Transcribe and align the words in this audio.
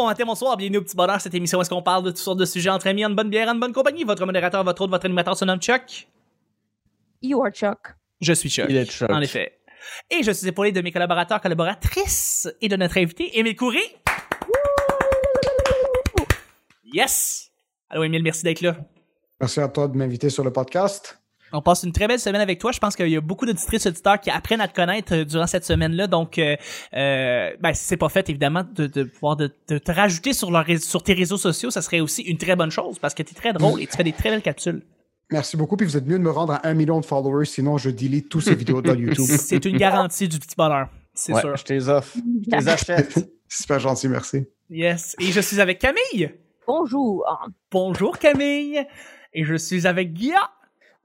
bon 0.00 0.06
matin, 0.06 0.24
bonsoir, 0.24 0.56
bienvenue 0.56 0.78
au 0.78 0.82
petit 0.82 0.96
bonheur, 0.96 1.20
cette 1.20 1.34
émission 1.34 1.58
où 1.58 1.60
est-ce 1.60 1.68
qu'on 1.68 1.82
parle 1.82 2.02
de 2.04 2.10
toutes 2.10 2.20
sortes 2.20 2.38
de 2.38 2.46
sujets 2.46 2.70
entre 2.70 2.86
amis, 2.86 3.04
en 3.04 3.10
bonne 3.10 3.28
bière, 3.28 3.48
en 3.48 3.54
bonne 3.54 3.74
compagnie. 3.74 4.02
Votre 4.04 4.24
modérateur, 4.24 4.64
votre 4.64 4.80
autre, 4.80 4.90
votre 4.90 5.04
animateur 5.04 5.36
se 5.36 5.44
nomme 5.44 5.60
Chuck. 5.60 6.08
You 7.20 7.44
are 7.44 7.52
Chuck. 7.52 7.94
Je 8.18 8.32
suis 8.32 8.48
Chuck. 8.48 8.64
Il 8.70 8.76
est 8.78 8.86
Chuck. 8.86 9.10
En 9.10 9.20
effet. 9.20 9.58
Et 10.10 10.22
je 10.22 10.30
suis 10.30 10.48
épaulé 10.48 10.72
de 10.72 10.80
mes 10.80 10.90
collaborateurs, 10.90 11.38
collaboratrices 11.42 12.48
et 12.62 12.68
de 12.68 12.76
notre 12.76 12.96
invité, 12.96 13.38
Émile 13.38 13.56
Couré. 13.56 13.82
Yes! 16.94 17.50
Allô, 17.90 18.02
Émile, 18.04 18.22
merci 18.22 18.42
d'être 18.42 18.62
là. 18.62 18.78
Merci 19.38 19.60
à 19.60 19.68
toi 19.68 19.86
de 19.86 19.98
m'inviter 19.98 20.30
sur 20.30 20.44
le 20.44 20.50
podcast. 20.50 21.19
On 21.52 21.62
passe 21.62 21.82
une 21.82 21.92
très 21.92 22.06
belle 22.06 22.20
semaine 22.20 22.40
avec 22.40 22.58
toi. 22.60 22.70
Je 22.72 22.78
pense 22.78 22.94
qu'il 22.96 23.08
y 23.08 23.16
a 23.16 23.20
beaucoup 23.20 23.44
d'auditrices 23.46 23.86
et 23.86 23.88
auditeurs 23.88 24.20
qui 24.20 24.30
apprennent 24.30 24.60
à 24.60 24.68
te 24.68 24.74
connaître 24.74 25.14
euh, 25.14 25.24
durant 25.24 25.46
cette 25.46 25.64
semaine-là. 25.64 26.06
Donc, 26.06 26.38
euh, 26.38 26.56
euh, 26.94 27.50
ben, 27.60 27.72
si 27.74 27.84
c'est 27.84 27.96
pas 27.96 28.08
fait, 28.08 28.28
évidemment, 28.30 28.62
de, 28.74 28.86
de 28.86 29.02
pouvoir 29.04 29.36
de, 29.36 29.50
de 29.68 29.78
te 29.78 29.90
rajouter 29.92 30.32
sur, 30.32 30.50
leur, 30.50 30.64
ré- 30.64 30.78
sur 30.78 31.02
tes 31.02 31.14
réseaux 31.14 31.36
sociaux, 31.38 31.70
ça 31.70 31.82
serait 31.82 32.00
aussi 32.00 32.22
une 32.22 32.38
très 32.38 32.56
bonne 32.56 32.70
chose 32.70 32.98
parce 32.98 33.14
que 33.14 33.22
tu 33.22 33.32
es 33.32 33.34
très 33.34 33.52
drôle 33.52 33.80
et 33.82 33.86
tu 33.86 33.96
fais 33.96 34.04
des 34.04 34.12
très 34.12 34.30
belles 34.30 34.42
capsules. 34.42 34.82
Merci 35.32 35.56
beaucoup, 35.56 35.76
puis 35.76 35.86
vous 35.86 35.96
êtes 35.96 36.06
mieux 36.06 36.18
de 36.18 36.24
me 36.24 36.30
rendre 36.30 36.54
à 36.54 36.66
un 36.66 36.74
million 36.74 36.98
de 37.00 37.04
followers, 37.06 37.44
sinon 37.46 37.78
je 37.78 37.90
delete 37.90 38.28
toutes 38.28 38.42
ces 38.42 38.54
vidéos 38.56 38.82
de 38.82 38.92
YouTube. 38.96 39.26
C'est 39.28 39.64
une 39.64 39.76
garantie 39.76 40.26
du 40.28 40.38
petit 40.40 40.56
bonheur. 40.56 40.88
C'est 41.14 41.32
Ouais, 41.32 41.40
sûr. 41.40 41.56
je 41.56 41.64
t'es 41.64 41.88
offre. 41.88 42.16
Je 42.50 42.56
les 42.56 42.68
achète. 42.68 43.30
Super 43.48 43.78
gentil, 43.80 44.08
merci. 44.08 44.44
Yes. 44.70 45.14
Et 45.20 45.26
je 45.26 45.40
suis 45.40 45.60
avec 45.60 45.78
Camille. 45.80 46.30
Bonjour. 46.66 47.24
Bonjour 47.70 48.18
Camille. 48.18 48.80
Et 49.32 49.44
je 49.44 49.54
suis 49.56 49.86
avec 49.86 50.12
Guilla. 50.12 50.50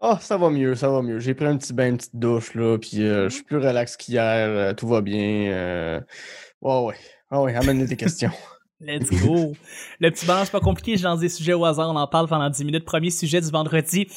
Oh, 0.02 0.16
ça 0.20 0.38
va 0.38 0.49
mieux, 0.49 0.76
ça 0.76 0.90
va 0.90 1.02
mieux. 1.02 1.20
J'ai 1.20 1.33
pris 1.33 1.45
un 1.45 1.58
petit 1.58 1.73
bain, 1.73 1.88
une 1.89 1.97
petite 1.97 2.16
douche, 2.16 2.53
là, 2.53 2.78
puis 2.78 3.02
euh, 3.02 3.30
je 3.30 3.36
suis 3.36 3.44
plus 3.44 3.58
relax 3.58 3.95
qu'hier. 3.97 4.22
euh, 4.23 4.73
tout 4.73 4.88
va 4.88 5.02
bien. 5.02 5.52
euh, 5.52 6.02
Ouais, 6.61 6.80
ouais. 6.86 6.95
Ah 7.31 7.42
ouais, 7.42 7.56
amène 7.56 7.88
tes 7.88 7.95
questions. 7.95 8.31
Let's 8.81 9.09
go. 9.09 9.53
Le 10.00 10.11
petit 10.11 10.25
c'est 10.25 10.52
pas 10.52 10.59
compliqué. 10.59 10.97
Je 10.97 11.03
lance 11.05 11.22
des 11.22 11.30
sujets 11.30 11.53
au 11.53 11.64
hasard. 11.64 11.89
On 11.89 11.95
en 11.95 12.08
parle 12.08 12.28
pendant 12.28 12.50
10 12.50 12.66
minutes. 12.66 12.83
Premier 12.86 13.09
sujet 13.09 13.39
du 13.39 13.50
vendredi. 13.50 14.08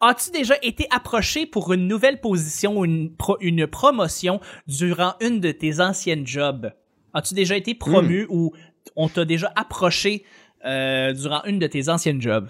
As-tu 0.00 0.30
déjà 0.30 0.54
été 0.62 0.86
approché 0.90 1.44
pour 1.44 1.72
une 1.74 1.86
nouvelle 1.86 2.18
position 2.20 2.78
ou 2.78 2.84
une, 2.86 3.14
pro- 3.14 3.36
une 3.40 3.66
promotion 3.66 4.40
durant 4.66 5.12
une 5.20 5.40
de 5.40 5.52
tes 5.52 5.78
anciennes 5.80 6.26
jobs? 6.26 6.72
As-tu 7.12 7.34
déjà 7.34 7.56
été 7.56 7.74
promu 7.74 8.26
ou 8.30 8.52
on 8.96 9.08
t'a 9.08 9.24
déjà 9.26 9.52
approché 9.54 10.24
euh, 10.64 11.12
durant 11.12 11.44
une 11.44 11.58
de 11.58 11.66
tes 11.66 11.88
anciennes 11.90 12.20
jobs? 12.22 12.48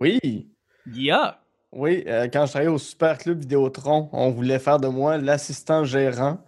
Oui, 0.00 0.48
Guilla. 0.88 1.39
Oui, 1.72 2.02
euh, 2.08 2.26
quand 2.32 2.46
je 2.46 2.50
travaillais 2.50 2.70
au 2.72 2.78
Super 2.78 3.16
Club 3.16 3.38
Vidéotron, 3.40 4.08
on 4.12 4.30
voulait 4.30 4.58
faire 4.58 4.80
de 4.80 4.88
moi 4.88 5.18
l'assistant 5.18 5.84
gérant. 5.84 6.38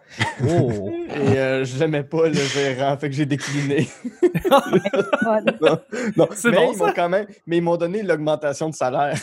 Oh. 0.48 0.90
Et 1.14 1.38
euh, 1.38 1.64
je 1.64 1.78
n'aimais 1.78 2.02
pas 2.02 2.26
le 2.28 2.34
gérant, 2.34 2.96
fait 2.96 3.08
que 3.08 3.14
j'ai 3.14 3.26
décliné. 3.26 3.88
Non, 4.50 5.78
non, 6.16 6.28
C'est 6.34 6.50
mais 6.50 6.56
bon, 6.56 6.72
ils 6.72 6.76
m'ont 6.78 6.86
ça. 6.86 6.92
quand 6.92 7.08
même, 7.08 7.26
mais 7.46 7.58
ils 7.58 7.62
m'ont 7.62 7.76
donné 7.76 8.02
l'augmentation 8.02 8.68
de 8.68 8.74
salaire. 8.74 9.18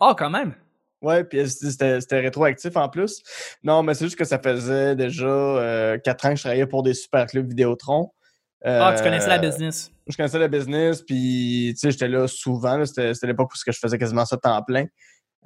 oh, 0.00 0.14
quand 0.16 0.30
même. 0.30 0.54
Ouais, 1.00 1.24
puis 1.24 1.48
c'était 1.48 2.00
c'était 2.00 2.20
rétroactif 2.20 2.76
en 2.76 2.88
plus. 2.88 3.22
Non, 3.64 3.82
mais 3.82 3.94
c'est 3.94 4.04
juste 4.04 4.16
que 4.18 4.24
ça 4.24 4.38
faisait 4.38 4.94
déjà 4.94 5.26
euh, 5.26 5.98
quatre 5.98 6.26
ans 6.26 6.30
que 6.30 6.36
je 6.36 6.42
travaillais 6.42 6.66
pour 6.66 6.82
des 6.82 6.94
super 6.94 7.26
clubs 7.26 7.48
Vidéotron. 7.48 8.12
Ah, 8.64 8.94
tu 8.96 9.02
connaissais 9.02 9.28
la 9.28 9.38
business. 9.38 9.90
Je 10.06 10.16
connaissais 10.16 10.38
la 10.38 10.46
business, 10.48 11.02
puis 11.02 11.70
tu 11.74 11.78
sais, 11.80 11.90
j'étais 11.90 12.06
là 12.08 12.28
souvent. 12.28 12.76
là, 12.76 12.86
C'était 12.86 13.14
c'était 13.14 13.26
l'époque 13.28 13.50
où 13.52 13.56
ce 13.56 13.64
que 13.64 13.72
je 13.72 13.78
faisais 13.80 13.98
quasiment 13.98 14.24
ça 14.24 14.36
temps 14.36 14.62
plein. 14.62 14.84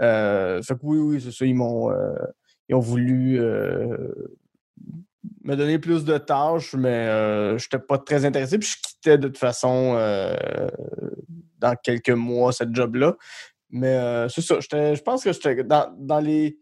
Euh, 0.02 0.62
fait 0.62 0.74
que 0.74 0.80
oui, 0.82 0.98
oui, 0.98 1.20
c'est 1.20 1.32
ça. 1.32 1.44
Ils 1.46 1.54
m'ont 1.54 1.90
euh, 1.90 2.14
ils 2.68 2.74
ont 2.74 2.80
voulu 2.80 3.38
euh, 3.40 3.96
me 5.44 5.54
donner 5.56 5.78
plus 5.78 6.04
de 6.04 6.18
tâches, 6.18 6.74
mais 6.74 6.88
euh, 7.08 7.58
je 7.58 7.64
n'étais 7.66 7.78
pas 7.78 7.98
très 7.98 8.24
intéressé. 8.24 8.58
Puis 8.58 8.68
je 8.68 8.76
quittais 8.88 9.18
de 9.18 9.28
toute 9.28 9.38
façon 9.38 9.94
euh, 9.96 10.36
dans 11.58 11.74
quelques 11.76 12.10
mois 12.10 12.52
cette 12.52 12.74
job-là. 12.74 13.14
Mais 13.70 13.96
euh, 13.96 14.28
c'est 14.28 14.42
ça. 14.42 14.60
j'étais- 14.60 14.94
Je 14.96 15.02
pense 15.02 15.24
que 15.24 15.32
j'étais 15.32 15.64
dans, 15.64 15.92
dans 15.98 16.20
les 16.20 16.58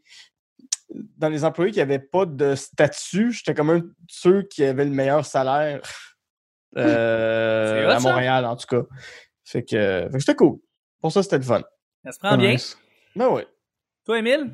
dans 1.17 1.29
les 1.29 1.45
employés 1.45 1.73
qui 1.73 1.79
n'avaient 1.81 1.99
pas 1.99 2.25
de 2.27 2.55
statut, 2.55 3.33
j'étais 3.33 3.55
comme 3.55 3.71
un 3.71 3.79
de 3.79 3.91
ceux 4.07 4.43
qui 4.43 4.63
avaient 4.65 4.85
le 4.85 4.91
meilleur 4.91 5.25
salaire 5.27 5.81
euh, 6.79 7.89
à 7.89 7.99
ça. 7.99 8.09
Montréal, 8.11 8.45
en 8.45 8.55
tout 8.57 8.67
cas. 8.67 8.83
Fait 9.45 9.63
que, 9.63 10.07
fait 10.07 10.09
que 10.13 10.19
c'était 10.21 10.37
cool. 10.37 10.59
Pour 11.01 11.11
ça, 11.13 11.23
c'était 11.23 11.39
le 11.39 11.43
fun. 11.43 11.63
Ça 12.05 12.13
se 12.13 12.19
prend 12.19 12.37
bien. 12.37 12.53
Nice. 12.53 12.79
Ben 13.17 13.29
oui. 13.31 13.43
Toi, 14.05 14.19
Émile? 14.19 14.51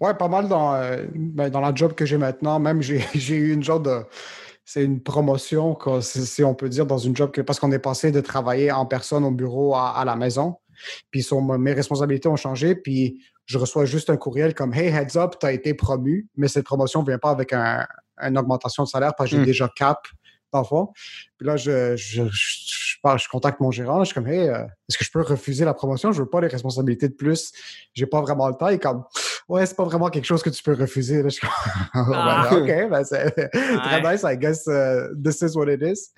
Ouais, 0.00 0.14
pas 0.14 0.28
mal 0.28 0.48
dans, 0.48 0.74
euh, 0.74 1.06
ben, 1.14 1.48
dans 1.50 1.60
la 1.60 1.74
job 1.74 1.94
que 1.94 2.04
j'ai 2.04 2.18
maintenant. 2.18 2.58
Même, 2.58 2.82
j'ai 2.82 3.00
j'ai 3.14 3.36
eu 3.36 3.52
une 3.52 3.62
genre 3.62 3.80
de. 3.80 4.02
C'est 4.68 4.82
une 4.84 5.00
promotion, 5.00 5.74
quoi, 5.74 6.02
si 6.02 6.26
si 6.26 6.42
on 6.42 6.54
peut 6.54 6.68
dire, 6.68 6.86
dans 6.86 6.98
une 6.98 7.14
job 7.16 7.30
que. 7.30 7.40
Parce 7.40 7.60
qu'on 7.60 7.72
est 7.72 7.78
passé 7.78 8.10
de 8.10 8.20
travailler 8.20 8.72
en 8.72 8.84
personne 8.84 9.24
au 9.24 9.30
bureau 9.30 9.74
à, 9.74 9.90
à 9.96 10.04
la 10.04 10.16
maison. 10.16 10.56
Puis 11.10 11.22
son- 11.22 11.40
mes 11.58 11.72
responsabilités 11.72 12.28
ont 12.28 12.36
changé. 12.36 12.74
Puis 12.74 13.24
je 13.46 13.58
reçois 13.58 13.84
juste 13.84 14.10
un 14.10 14.16
courriel 14.16 14.54
comme 14.54 14.74
Hey, 14.74 14.88
heads 14.88 15.16
up, 15.16 15.36
tu 15.40 15.46
as 15.46 15.52
été 15.52 15.72
promu, 15.72 16.28
mais 16.36 16.48
cette 16.48 16.64
promotion 16.66 17.00
ne 17.02 17.06
vient 17.06 17.18
pas 17.18 17.30
avec 17.30 17.52
un, 17.52 17.86
une 18.20 18.36
augmentation 18.36 18.82
de 18.82 18.88
salaire 18.88 19.14
parce 19.16 19.30
que 19.30 19.36
j'ai 19.36 19.42
Mm. 19.42 19.46
déjà 19.46 19.68
cap, 19.74 20.06
dans 20.52 20.60
le 20.60 20.64
fond. 20.64 20.88
Puis 21.38 21.46
là, 21.46 21.56
je, 21.56 21.96
je, 21.96 22.22
je, 22.30 22.96
je 23.16 23.28
contacte 23.28 23.60
mon 23.60 23.70
gérant. 23.70 24.00
Je 24.00 24.06
suis 24.06 24.14
comme 24.14 24.26
Hey, 24.26 24.48
euh, 24.48 24.64
est-ce 24.88 24.98
que 24.98 25.04
je 25.04 25.10
peux 25.10 25.22
refuser 25.22 25.64
la 25.64 25.74
promotion? 25.74 26.12
Je 26.12 26.20
veux 26.20 26.28
pas 26.28 26.40
les 26.40 26.48
responsabilités 26.48 27.08
de 27.08 27.14
plus. 27.14 27.52
J'ai 27.94 28.06
pas 28.06 28.20
vraiment 28.20 28.48
le 28.48 28.54
temps. 28.54 28.68
Il 28.68 28.74
est 28.74 28.78
comme 28.78 29.04
Ouais, 29.48 29.64
c'est 29.64 29.76
pas 29.76 29.84
vraiment 29.84 30.08
quelque 30.08 30.24
chose 30.24 30.42
que 30.42 30.50
tu 30.50 30.60
peux 30.60 30.74
refuser. 30.74 31.22
Là, 31.22 31.28
je 31.28 31.34
suis 31.34 31.46
comme, 31.46 31.50
Ah. 32.14 32.48
Ouais, 32.52 32.60
OK, 32.60 32.90
ben 32.90 33.04
c'est 33.04 33.30
très 33.50 34.02
nice. 34.02 34.24
I 34.24 34.36
guess 34.36 34.66
uh, 34.66 35.14
this 35.22 35.40
is 35.40 35.56
what 35.56 35.72
it 35.72 35.82
is. 35.82 36.10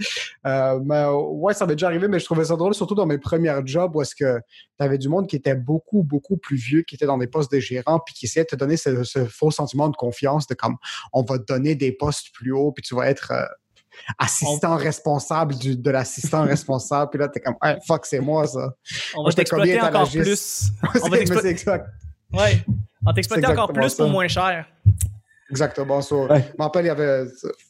Euh, 0.46 0.80
mais 0.82 1.04
ouais, 1.06 1.52
ça 1.52 1.66
m'est 1.66 1.74
déjà 1.74 1.88
arrivé, 1.88 2.08
mais 2.08 2.20
je 2.20 2.24
trouvais 2.24 2.46
ça 2.46 2.56
drôle, 2.56 2.74
surtout 2.74 2.94
dans 2.94 3.04
mes 3.04 3.18
premières 3.18 3.66
jobs 3.66 3.94
où 3.94 4.00
est-ce 4.00 4.14
que 4.14 4.38
tu 4.38 4.84
avais 4.84 4.96
du 4.96 5.08
monde 5.08 5.26
qui 5.26 5.36
était 5.36 5.54
beaucoup, 5.54 6.02
beaucoup 6.02 6.38
plus 6.38 6.56
vieux, 6.56 6.82
qui 6.82 6.94
était 6.94 7.06
dans 7.06 7.18
des 7.18 7.26
postes 7.26 7.52
de 7.52 7.60
gérant, 7.60 8.00
puis 8.00 8.14
qui 8.14 8.24
essayait 8.24 8.44
de 8.44 8.48
te 8.48 8.56
donner 8.56 8.78
ce, 8.78 9.04
ce 9.04 9.26
faux 9.26 9.50
sentiment 9.50 9.88
de 9.88 9.96
confiance 9.96 10.46
de 10.46 10.54
comme 10.54 10.76
on 11.12 11.22
va 11.22 11.38
te 11.38 11.44
donner 11.44 11.74
des 11.74 11.92
postes 11.92 12.28
plus 12.32 12.52
hauts, 12.52 12.72
puis 12.72 12.82
tu 12.82 12.94
vas 12.94 13.10
être 13.10 13.32
euh, 13.32 13.44
assistant 14.18 14.76
responsable 14.76 15.56
du, 15.56 15.76
de 15.76 15.90
l'assistant 15.90 16.42
responsable. 16.44 17.10
Puis 17.10 17.20
là, 17.20 17.28
t'es 17.28 17.40
comme, 17.40 17.56
hey, 17.62 17.76
fuck, 17.86 18.06
c'est 18.06 18.20
moi 18.20 18.46
ça. 18.46 18.72
On 19.16 19.24
va 19.24 19.32
t'exploiter 19.32 19.80
encore 19.80 20.10
plus. 20.10 20.70
On 21.02 21.08
va 21.08 21.18
t'exploiter. 21.18 21.56
Ouais. 22.32 22.64
On 23.06 23.12
t'exploiter 23.12 23.46
encore 23.46 23.72
plus 23.72 23.94
pour 23.94 24.06
ça. 24.06 24.12
moins 24.12 24.28
cher. 24.28 24.66
Exactement. 25.50 25.98
Ouais. 25.98 26.02
Je 26.10 26.58
me 26.58 26.62
rappelle, 26.62 26.84
il 26.84 26.88
y 26.88 26.90
avait, 26.90 27.24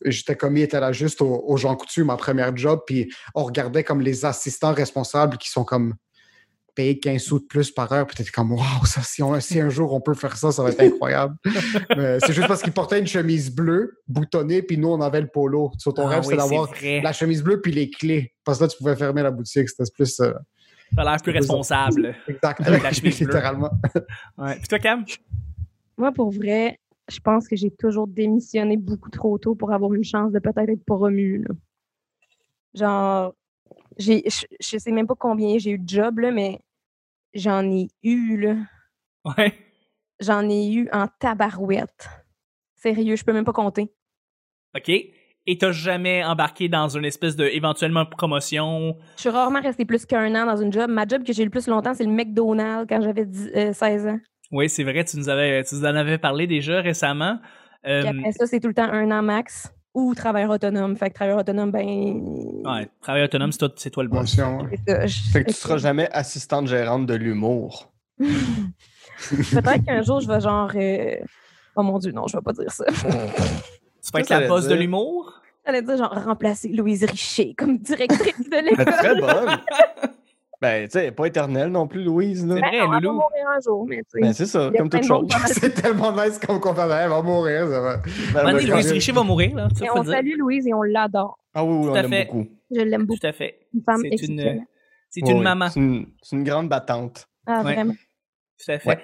j'étais 0.04 0.34
commis 0.34 0.62
étalagiste 0.62 1.22
au, 1.22 1.44
au 1.46 1.56
Jean 1.56 1.76
Coutu, 1.76 2.02
ma 2.02 2.16
première 2.16 2.56
job, 2.56 2.80
puis 2.86 3.08
on 3.34 3.44
regardait 3.44 3.84
comme 3.84 4.00
les 4.00 4.24
assistants 4.24 4.72
responsables 4.72 5.38
qui 5.38 5.48
sont 5.48 5.64
comme 5.64 5.94
payés 6.78 6.98
15 7.00 7.20
sous 7.20 7.40
de 7.40 7.44
plus 7.44 7.72
par 7.72 7.90
heure, 7.92 8.06
puis 8.06 8.14
t'étais 8.16 8.30
comme, 8.30 8.52
waouh, 8.52 8.84
ça, 8.84 9.02
si, 9.02 9.20
on- 9.20 9.40
si 9.40 9.60
un 9.60 9.68
jour 9.68 9.92
on 9.92 10.00
peut 10.00 10.14
faire 10.14 10.36
ça, 10.36 10.52
ça 10.52 10.62
va 10.62 10.70
être 10.70 10.80
incroyable. 10.80 11.34
C'est 12.24 12.32
juste 12.32 12.46
parce 12.46 12.62
qu'ils 12.62 12.72
portaient 12.72 13.00
une 13.00 13.06
chemise 13.08 13.52
bleue, 13.52 13.98
boutonnée, 14.06 14.62
puis 14.62 14.78
nous, 14.78 14.88
on 14.88 15.00
avait 15.00 15.20
le 15.20 15.26
polo. 15.26 15.72
Sur 15.78 15.92
ton 15.92 16.06
Ah 16.06 16.10
rêve, 16.10 16.18
oui, 16.20 16.24
c'était 16.26 16.36
d'avoir 16.36 16.70
la 17.02 17.12
chemise 17.12 17.42
bleue 17.42 17.60
puis 17.60 17.72
les 17.72 17.90
clés. 17.90 18.32
Parce 18.44 18.58
que 18.58 18.64
là, 18.64 18.68
tu 18.68 18.78
pouvais 18.78 18.94
fermer 18.94 19.22
la 19.24 19.32
boutique. 19.32 19.68
C'était 19.68 19.90
plus. 19.92 20.20
euh, 20.20 20.32
Ça 20.94 21.02
a 21.02 21.04
l'air 21.04 21.16
plus 21.22 21.32
responsable. 21.32 22.14
exact. 22.28 22.60
Avec 22.66 22.82
la 22.84 22.92
chemise. 22.92 23.18
Littéralement. 23.20 23.70
Ouais. 24.38 24.54
Puis 24.58 24.68
toi, 24.68 24.78
Cam? 24.78 25.04
Moi, 25.96 26.12
pour 26.12 26.30
vrai, 26.30 26.78
je 27.10 27.18
pense 27.18 27.48
que 27.48 27.56
j'ai 27.56 27.70
toujours 27.72 28.06
démissionné 28.06 28.76
beaucoup 28.76 29.10
trop 29.10 29.36
tôt 29.38 29.56
pour 29.56 29.72
avoir 29.72 29.92
une 29.94 30.04
chance 30.04 30.30
de 30.32 30.38
peut-être 30.38 30.68
être 30.68 30.84
promu. 30.84 31.44
là. 31.48 31.54
Genre, 32.74 33.34
j'ai, 33.98 34.22
je, 34.26 34.44
je 34.60 34.78
sais 34.78 34.92
même 34.92 35.06
pas 35.08 35.16
combien 35.18 35.58
j'ai 35.58 35.72
eu 35.72 35.78
de 35.78 35.88
jobs, 35.88 36.18
là, 36.20 36.30
mais 36.30 36.60
j'en 37.34 37.62
ai 37.70 37.88
eu, 38.02 38.38
là. 38.38 38.56
Ouais. 39.24 39.54
J'en 40.20 40.48
ai 40.48 40.72
eu 40.72 40.88
en 40.92 41.06
tabarouette. 41.20 42.08
Sérieux, 42.74 43.16
je 43.16 43.24
peux 43.24 43.32
même 43.32 43.44
pas 43.44 43.52
compter. 43.52 43.92
OK. 44.76 44.88
Et 45.50 45.56
t'as 45.56 45.72
jamais 45.72 46.22
embarqué 46.24 46.68
dans 46.68 46.88
une 46.88 47.04
espèce 47.04 47.34
de, 47.34 47.44
éventuellement, 47.44 48.04
promotion? 48.04 48.96
Je 49.16 49.22
suis 49.22 49.30
rarement 49.30 49.60
restée 49.60 49.84
plus 49.84 50.04
qu'un 50.04 50.34
an 50.34 50.44
dans 50.44 50.56
une 50.56 50.72
job. 50.72 50.90
Ma 50.90 51.06
job 51.06 51.24
que 51.24 51.32
j'ai 51.32 51.42
eu 51.42 51.46
le 51.46 51.50
plus 51.50 51.66
longtemps, 51.68 51.94
c'est 51.94 52.04
le 52.04 52.12
McDonald's 52.12 52.86
quand 52.88 53.00
j'avais 53.00 53.24
10 53.24 53.50
euh, 53.56 53.72
16 53.72 54.06
ans. 54.08 54.20
Oui, 54.50 54.68
c'est 54.68 54.84
vrai, 54.84 55.04
tu 55.04 55.16
nous 55.16 55.28
avais, 55.28 55.64
tu 55.64 55.74
nous 55.74 55.84
en 55.84 55.94
avais 55.94 56.18
parlé 56.18 56.46
déjà 56.46 56.80
récemment. 56.80 57.38
Euh, 57.86 58.02
Puis 58.02 58.18
après 58.18 58.32
ça, 58.32 58.46
c'est 58.46 58.60
tout 58.60 58.68
le 58.68 58.74
temps 58.74 58.90
un 58.90 59.10
an 59.10 59.22
max 59.22 59.72
ou 59.94 60.14
travailleur 60.14 60.50
autonome. 60.50 60.96
Fait 60.96 61.08
que 61.08 61.14
travailleur 61.14 61.40
autonome, 61.40 61.70
ben. 61.70 62.22
Ouais, 62.74 62.88
travail 63.00 63.24
autonome, 63.24 63.52
c'est 63.52 63.58
toi, 63.58 63.68
c'est 63.76 63.90
toi 63.90 64.04
le 64.04 64.10
ça. 64.26 65.06
Je- 65.06 65.30
Fait 65.32 65.44
que 65.44 65.50
tu 65.50 65.56
seras 65.56 65.78
jamais 65.78 66.08
assistante 66.12 66.66
gérante 66.68 67.06
de 67.06 67.14
l'humour. 67.14 67.90
Peut-être 68.20 69.84
qu'un 69.84 70.02
jour, 70.02 70.20
je 70.20 70.28
vais 70.28 70.40
genre. 70.40 70.70
euh, 70.74 71.16
Oh 71.76 71.82
mon 71.82 71.98
Dieu, 71.98 72.12
non, 72.12 72.26
je 72.26 72.36
vais 72.36 72.42
pas 72.42 72.52
dire 72.52 72.70
ça. 72.70 72.84
Tu 74.00 74.12
vas 74.12 74.20
être 74.20 74.30
la 74.30 74.40
ça 74.42 74.48
boss 74.48 74.62
veut 74.64 74.70
de 74.70 74.74
dire- 74.74 74.82
l'humour? 74.82 75.34
J'allais 75.66 75.82
dire 75.82 75.96
genre 75.98 76.12
remplacer 76.24 76.68
Louise 76.68 77.04
Richer 77.04 77.54
comme 77.58 77.76
directrice 77.78 78.48
de 78.48 78.56
Elle 78.56 78.68
est 78.68 78.70
l'école. 78.70 78.94
très 78.94 79.20
bonne. 79.20 79.58
Ben, 80.62 80.86
tu 80.88 80.92
sais, 80.92 81.00
elle 81.00 81.06
est 81.08 81.12
pas 81.12 81.26
éternelle 81.26 81.68
non 81.70 81.86
plus, 81.86 82.02
Louise. 82.02 82.44
Là. 82.46 82.54
Ben, 82.54 82.64
on 82.84 82.88
va 82.88 83.00
Loulou. 83.00 83.12
mourir 83.16 83.46
un 83.56 83.60
jour, 83.60 83.86
mais 83.86 83.98
tu 83.98 84.04
sais. 84.14 84.20
Ben, 84.22 84.32
c'est 84.32 84.46
ça, 84.46 84.60
Il 84.60 84.74
y 84.74 84.76
a 84.76 84.78
comme 84.78 84.88
plein 84.88 84.98
toute 85.00 85.08
de 85.08 85.12
monde 85.14 85.30
chose. 85.30 85.40
C'est 85.60 85.70
tellement 85.82 86.10
nice 86.12 86.38
comme 86.38 86.58
qu'on 86.58 86.74
fait. 86.74 86.80
Elle 86.82 87.10
va 87.10 87.22
mourir, 87.22 87.68
ça 87.68 87.80
va. 87.80 87.96
Ben, 87.98 88.02
Un 88.30 88.32
moment 88.42 88.52
donné, 88.54 88.64
ben, 88.66 88.72
Louise 88.72 88.90
Richer 88.92 89.12
va 89.12 89.22
mourir, 89.24 89.54
là. 89.54 89.68
Faut 89.76 89.84
on 89.94 89.98
le 89.98 90.04
dire. 90.04 90.12
salue 90.14 90.36
Louise 90.38 90.66
et 90.66 90.72
on 90.74 90.82
l'adore. 90.82 91.38
Ah 91.58 91.64
oui, 91.64 91.74
oui, 91.74 91.82
Tout 91.84 91.90
on 91.90 91.94
l'aime 91.94 92.08
fait. 92.10 92.24
beaucoup. 92.26 92.46
Je 92.70 92.80
l'aime 92.80 93.04
beaucoup. 93.06 93.18
Tout 93.20 93.26
à 93.26 93.32
fait. 93.32 93.58
Une 93.74 93.82
femme 93.82 94.00
C'est 94.02 94.26
une, 94.26 94.64
c'est 95.10 95.22
Oui, 95.22 95.30
une 95.30 95.38
oui. 95.38 95.42
maman. 95.44 95.68
C'est 95.70 95.80
une, 95.80 96.06
c'est 96.22 96.36
une 96.36 96.44
grande 96.44 96.68
battante. 96.68 97.26
Ah, 97.46 97.62
Ouais. 97.62 97.74
vraiment. 97.74 97.94
Tout 98.64 98.70
à 98.72 98.78
fait. 98.78 98.88
Ouais. 98.88 98.98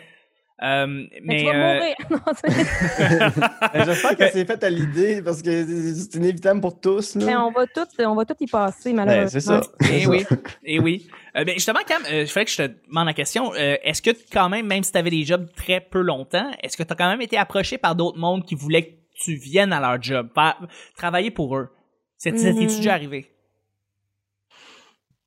Euh, 0.63 0.87
Mais, 0.87 1.09
mais 1.25 1.39
tu 1.39 1.45
vas 1.47 1.53
euh, 1.53 1.75
mourir. 1.75 1.97
C'est- 2.37 3.85
J'espère 3.85 4.17
qu'elle 4.17 4.31
s'est 4.33 4.45
faite 4.45 4.63
à 4.63 4.71
l'idée 4.71 5.21
parce 5.23 5.43
que 5.43 5.51
c'est 5.95 6.15
inévitable 6.15 6.61
pour 6.61 6.81
tous. 6.81 7.17
Là. 7.17 7.27
mais 7.27 7.37
on 7.37 7.51
va 7.51 7.67
tout, 7.67 7.87
on 7.99 8.15
va 8.15 8.25
tout 8.25 8.37
y 8.41 8.47
passer, 8.47 8.91
Ben, 8.93 9.05
malheureusement. 9.05 9.29
c'est 9.31 9.41
ça. 9.41 9.61
Eh 9.93 10.07
oui, 10.07 10.25
eh 10.65 10.79
oui. 10.79 11.09
Euh, 11.37 11.45
ben, 11.45 11.55
justement, 11.55 11.81
Cam, 11.87 12.03
euh, 12.13 12.23
il 12.23 12.29
fallait 12.29 12.47
que 12.47 12.53
je 12.53 12.57
te 12.63 12.87
demande 12.89 13.07
la 13.07 13.15
question. 13.15 13.53
Euh, 13.55 13.77
est-ce 13.83 14.01
que 14.01 14.11
quand 14.33 14.49
même, 14.49 14.67
même 14.67 14.85
si 14.85 14.93
tu 14.93 14.99
avais 14.99 15.11
des 15.11 15.25
jobs 15.25 15.49
très 15.57 15.81
peu 15.81 16.01
longtemps, 16.01 16.49
est-ce 16.63 16.77
que 16.77 16.85
tu 16.85 16.93
as 16.93 16.97
quand 16.97 17.09
même 17.11 17.23
été 17.23 17.37
approché 17.37 17.77
par 17.77 17.97
d'autres 17.97 18.19
mondes 18.19 18.45
qui 18.47 18.55
voulaient 18.55 18.87
que 18.87 18.95
tu 19.17 19.35
viennes 19.35 19.73
à 19.73 19.81
leur 19.81 20.01
job, 20.01 20.29
faire- 20.35 20.61
travailler 20.97 21.33
pour 21.33 21.57
eux? 21.57 21.69
C'est 22.19 22.33
Mhm. 22.33 22.39
c'est 22.69 22.77
déjà 22.77 22.95
arrivé? 22.95 23.31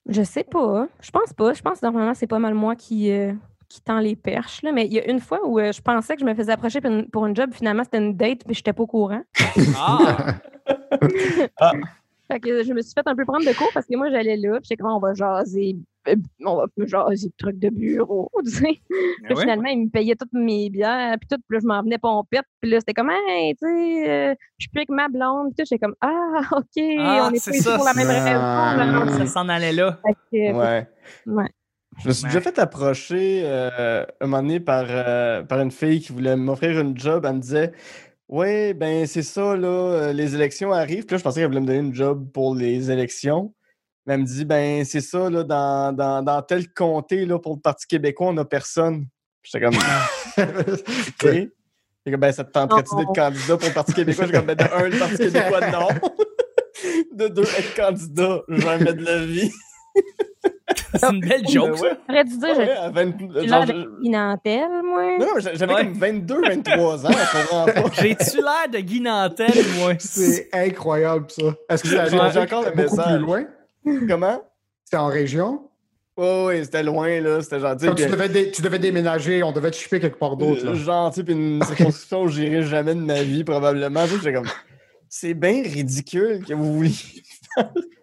Je 0.10 0.22
sais 0.24 0.44
pas. 0.44 0.88
Je 1.02 1.12
pense 1.12 1.34
pas. 1.34 1.54
Je 1.54 1.62
pense 1.62 1.80
que 1.82 1.86
normalement, 1.86 2.14
c'est 2.14 2.28
pas 2.28 2.40
mal 2.40 2.54
moi 2.54 2.76
qui, 2.76 3.12
euh, 3.12 3.34
qui 3.68 3.82
tend 3.82 4.00
les 4.00 4.16
perches. 4.16 4.62
Là. 4.64 4.72
Mais 4.72 4.86
il 4.86 4.94
y 4.94 5.00
a 5.00 5.10
une 5.10 5.20
fois 5.20 5.46
où 5.46 5.60
euh, 5.60 5.72
je 5.74 5.82
pensais 5.82 6.16
que 6.16 6.22
je 6.22 6.26
me 6.26 6.34
faisais 6.34 6.52
approcher 6.54 6.80
pour 6.80 6.90
une, 6.92 7.10
pour 7.10 7.26
une 7.26 7.36
job. 7.36 7.52
Finalement, 7.54 7.84
c'était 7.84 7.98
une 7.98 8.16
date, 8.16 8.42
mais 8.48 8.54
j'étais 8.54 8.72
pas 8.74 8.84
au 8.84 8.88
courant. 8.88 9.22
Ah! 9.76 10.36
Fait 12.32 12.40
que 12.40 12.64
je 12.64 12.74
me 12.74 12.82
suis 12.82 12.94
fait 12.94 13.08
un 13.08 13.16
peu 13.16 13.26
prendre 13.26 13.46
de 13.46 13.54
cours 13.58 13.70
parce 13.74 13.86
que 13.86 13.96
moi, 13.98 14.10
j'allais 14.10 14.38
là. 14.38 14.54
Puis 14.60 14.70
j'étais 14.70 14.82
comme, 14.82 14.92
on 14.92 15.00
va 15.00 15.14
jaser. 15.14 15.78
euh, 16.10 16.16
On 16.46 16.56
va 16.58 16.66
jaser 16.86 17.28
de 17.28 17.34
trucs 17.38 17.58
de 17.60 17.70
bureau, 17.70 18.30
tu 18.46 18.52
sais. 18.52 18.64
Puis 18.64 18.82
Ah 19.30 19.34
ouais? 19.34 19.42
finalement, 19.42 19.70
ils 19.70 19.86
me 19.86 19.90
payaient 19.90 20.16
toutes 20.16 20.34
mes 20.34 20.70
bières. 20.70 21.16
Puis 21.20 21.28
tout. 21.30 21.38
Puis 21.48 21.56
là, 21.56 21.60
je 21.62 21.68
m'en 21.68 21.82
venais 21.84 21.98
pompette. 21.98 22.46
Puis 22.62 22.70
là, 22.72 22.80
c'était 22.80 22.94
comme, 22.94 23.10
hey, 23.12 23.56
tu 23.56 23.66
sais, 23.66 24.10
euh, 24.10 24.36
je 24.58 24.64
suis 24.64 24.70
plus 24.70 24.80
avec 24.80 24.90
ma 24.90 25.08
blonde. 25.08 25.54
Puis 25.56 25.64
tout. 25.64 25.70
J'étais 25.70 25.80
comme, 25.86 25.96
ah, 26.02 26.42
OK. 26.52 26.84
Ah, 27.00 27.28
on 27.30 27.34
est 27.34 27.38
ici 27.38 27.62
ça, 27.62 27.76
pour 27.76 27.86
la 27.86 27.94
même 27.94 28.08
raison. 28.08 28.40
là. 28.40 29.18
Ça 29.20 29.26
s'en 29.26 29.48
allait 29.50 29.74
là. 29.74 30.00
Fait 30.06 30.14
que, 30.32 30.54
Ouais. 30.54 30.88
ouais. 31.28 31.50
Je 32.00 32.10
me 32.10 32.14
suis 32.14 32.26
Ouais. 32.26 32.30
déjà 32.30 32.42
fait 32.42 32.60
approcher 32.60 33.42
euh, 33.44 34.06
un 34.22 34.28
moment 34.28 34.44
donné 34.44 34.60
par, 34.60 34.86
euh, 34.88 35.42
par 35.42 35.60
une 35.62 35.72
fille 35.72 36.00
qui 36.00 36.12
voulait 36.14 36.36
m'offrir 36.36 36.80
une 36.80 36.96
job. 36.96 37.26
Elle 37.28 37.36
me 37.38 37.40
disait 37.40 37.72
Ouais, 38.30 38.74
ben 38.74 39.06
c'est 39.06 39.24
ça, 39.24 39.56
là, 39.56 40.12
les 40.12 40.36
élections 40.36 40.74
arrivent. 40.74 41.06
Puis 41.06 41.14
là, 41.14 41.18
je 41.18 41.24
pensais 41.24 41.40
qu'elle 41.40 41.48
voulait 41.48 41.62
me 41.62 41.68
donner 41.68 41.80
une 41.80 41.96
job 41.96 42.30
pour 42.34 42.56
les 42.56 42.92
élections. 42.92 43.54
Mais 44.06 44.14
elle 44.16 44.22
me 44.22 44.26
dit 44.26 44.46
Ben 44.46 44.84
c'est 44.86 45.02
ça, 45.02 45.30
là, 45.30 45.44
dans, 45.44 45.96
dans, 45.96 46.22
dans 46.24 46.42
tel 46.42 46.72
comté, 46.74 47.26
là, 47.26 47.40
pour 47.40 47.56
le 47.56 47.62
Parti 47.62 47.88
québécois, 47.88 48.28
on 48.28 48.34
n'a 48.34 48.46
personne. 48.46 49.08
J'étais 49.44 49.66
comme 49.66 49.76
OK. 50.38 51.50
J'étais 52.08 52.12
comme, 52.12 52.20
ben, 52.20 52.32
ça 52.32 52.44
te 52.44 52.52
tenterait-tu 52.52 52.96
d'être 52.96 53.14
candidat 53.14 53.58
pour 53.58 53.68
le 53.68 53.74
Parti 53.74 53.94
québécois? 53.94 54.26
J'étais 54.26 54.38
comme, 54.38 54.48
ben, 54.48 54.56
de 54.56 54.64
un, 54.64 54.90
le 54.90 54.98
Parti 54.98 55.18
québécois, 55.18 55.72
non. 55.72 55.88
De 57.14 57.28
deux, 57.28 57.42
être 57.42 57.76
candidat, 57.76 58.44
jamais 58.48 58.94
de 58.94 59.04
la 59.04 59.26
vie. 59.26 59.52
C'est 60.96 61.10
une 61.12 61.20
belle 61.20 61.48
joke, 61.48 61.78
ça. 61.78 61.84
ouais. 61.84 61.92
J'aurais 62.08 62.24
dû 62.24 62.38
dire, 62.38 62.48
Ouais, 62.58 62.66
j'ai 62.66 62.72
à 62.72 62.90
20 62.90 63.14
j'ai 63.42 63.48
genre, 63.48 63.66
l'air 63.66 63.68
je- 63.68 63.72
de 63.74 64.86
moi. 64.86 65.18
non, 65.20 65.26
non, 65.34 65.40
j'a- 65.40 65.54
j'avais 65.56 65.74
Ouais. 65.74 65.84
comme 65.86 65.94
22, 65.94 66.42
23 66.42 67.06
ans. 67.06 67.10
J'ai-tu 68.02 68.38
l'air 68.38 68.70
de 68.72 68.78
Guy 68.80 69.02
Nantel, 69.02 69.52
moi? 69.80 69.94
C'est 70.00 70.50
incroyble, 70.54 71.26
ça. 71.30 71.44
Est-ce 71.70 71.84
que 71.84 71.90
j'ai 71.90 72.00
encore 72.40 72.64
le 72.64 72.70
beaucoup 72.72 72.82
message? 72.82 73.06
plus 73.06 73.20
loin? 73.20 73.44
Comment? 74.08 74.42
C'était 74.86 74.98
en 74.98 75.08
région? 75.08 75.62
Ouais, 76.18 76.46
ouais, 76.46 76.64
c'était 76.64 76.82
loin, 76.84 77.20
là, 77.22 77.42
c'était 77.42 77.60
gentil. 77.60 77.86
Comme 77.86 77.96
tu, 77.96 78.08
devais 78.08 78.30
dé- 78.30 78.52
tu 78.52 78.62
devais 78.64 78.80
déménager, 78.80 79.44
on 79.44 79.52
devait 79.52 79.70
te 79.72 79.76
shipper 79.76 80.00
quelque 80.00 80.18
part 80.18 80.36
d'autre. 80.36 80.62
tu 80.74 81.14
sais, 81.16 81.24
puis 81.24 81.34
une 81.34 81.62
circonscription 81.64 82.24
où 82.24 82.28
j'irai 82.30 82.64
jamais 82.64 82.96
de 82.96 83.02
ma 83.02 83.22
vie, 83.22 83.44
probablement. 83.44 84.06
J'étais 84.08 84.34
comme, 84.34 84.48
c'est 85.10 85.36
bien 85.36 85.62
ridicule 85.62 86.44
que 86.48 86.54
vous 86.56 86.74
vouliez 86.74 86.96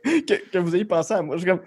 que, 0.05 0.35
que 0.53 0.59
vous 0.59 0.75
ayez 0.77 0.85
pensé 0.85 1.15
à 1.15 1.23
moi. 1.23 1.37
Je 1.37 1.43
suis 1.43 1.51
comme, 1.51 1.61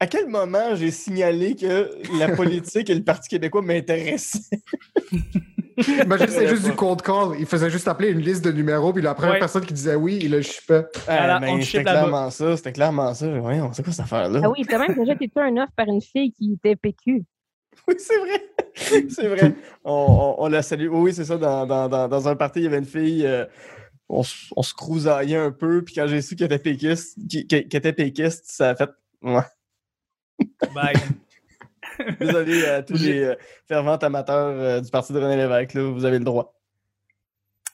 à 0.00 0.06
quel 0.06 0.26
moment 0.28 0.74
j'ai 0.74 0.90
signalé 0.90 1.54
que 1.54 1.90
la 2.18 2.28
politique 2.36 2.88
et 2.90 2.94
le 2.94 3.02
Parti 3.04 3.28
québécois 3.28 3.62
m'intéressaient? 3.62 4.60
Imagine, 6.04 6.26
c'est 6.28 6.48
juste 6.48 6.64
du 6.64 6.72
cold 6.72 7.00
call. 7.00 7.36
Il 7.38 7.46
faisait 7.46 7.70
juste 7.70 7.88
appeler 7.88 8.10
une 8.10 8.20
liste 8.20 8.44
de 8.44 8.52
numéros, 8.52 8.92
puis 8.92 9.02
la 9.02 9.14
première 9.14 9.34
Ouais. 9.34 9.38
personne 9.38 9.64
qui 9.64 9.72
disait 9.72 9.94
oui, 9.94 10.18
il 10.20 10.30
le. 10.30 10.40
Voilà, 11.06 11.38
Ah, 11.42 11.46
on 11.48 11.58
te 11.58 11.64
c'était 11.64 11.84
clairement 11.84 12.30
ça, 12.30 12.56
c'était 12.56 12.72
clairement 12.72 13.14
ça. 13.14 13.28
Voyons, 13.38 13.70
c'est 13.72 13.82
quoi 13.82 13.92
cette 13.92 14.04
affaire-là? 14.04 14.40
Ah 14.44 14.50
oui, 14.50 14.66
t'as 14.68 14.78
même 14.78 14.94
déjà 14.94 15.12
été 15.14 15.30
un 15.36 15.56
offre 15.56 15.72
par 15.74 15.86
une 15.86 16.02
fille 16.02 16.32
qui 16.32 16.52
était 16.54 16.76
PQ. 16.76 17.22
Oui, 17.88 17.94
c'est 17.98 18.18
vrai. 18.18 18.42
c'est 19.08 19.28
vrai. 19.28 19.54
On, 19.84 20.34
on- 20.38 20.44
on 20.44 20.48
la 20.48 20.60
salue. 20.62 20.88
Oui, 20.90 21.14
c'est 21.14 21.24
ça. 21.24 21.38
Dans, 21.38 21.64
dans, 21.66 21.88
dans, 21.88 22.08
dans 22.08 22.28
un 22.28 22.36
party, 22.36 22.60
il 22.60 22.64
y 22.64 22.66
avait 22.66 22.78
une 22.78 22.84
fille. 22.84 23.24
euh, 23.26 23.46
on, 24.10 24.22
on 24.56 24.62
se 24.62 24.74
crousaillait 24.74 25.36
un 25.36 25.50
peu. 25.50 25.82
Puis 25.82 25.94
quand 25.94 26.06
j'ai 26.06 26.20
su 26.20 26.36
qu'elle 26.36 26.52
était 26.52 26.58
péquiste, 26.58 27.16
était 27.32 27.92
péquiste, 27.94 28.44
ça 28.48 28.70
a 28.70 28.74
fait. 28.74 28.90
Ouais. 29.22 29.40
Bye. 30.74 30.94
Désolé 32.20 32.64
à 32.66 32.82
tous 32.82 32.94
les 32.94 33.20
euh, 33.20 33.34
fervents 33.68 33.96
amateurs 33.96 34.48
euh, 34.58 34.80
du 34.80 34.90
parti 34.90 35.12
de 35.12 35.18
René 35.18 35.36
Lévesque. 35.36 35.74
Là, 35.74 35.82
vous 35.82 36.04
avez 36.04 36.18
le 36.18 36.24
droit. 36.24 36.54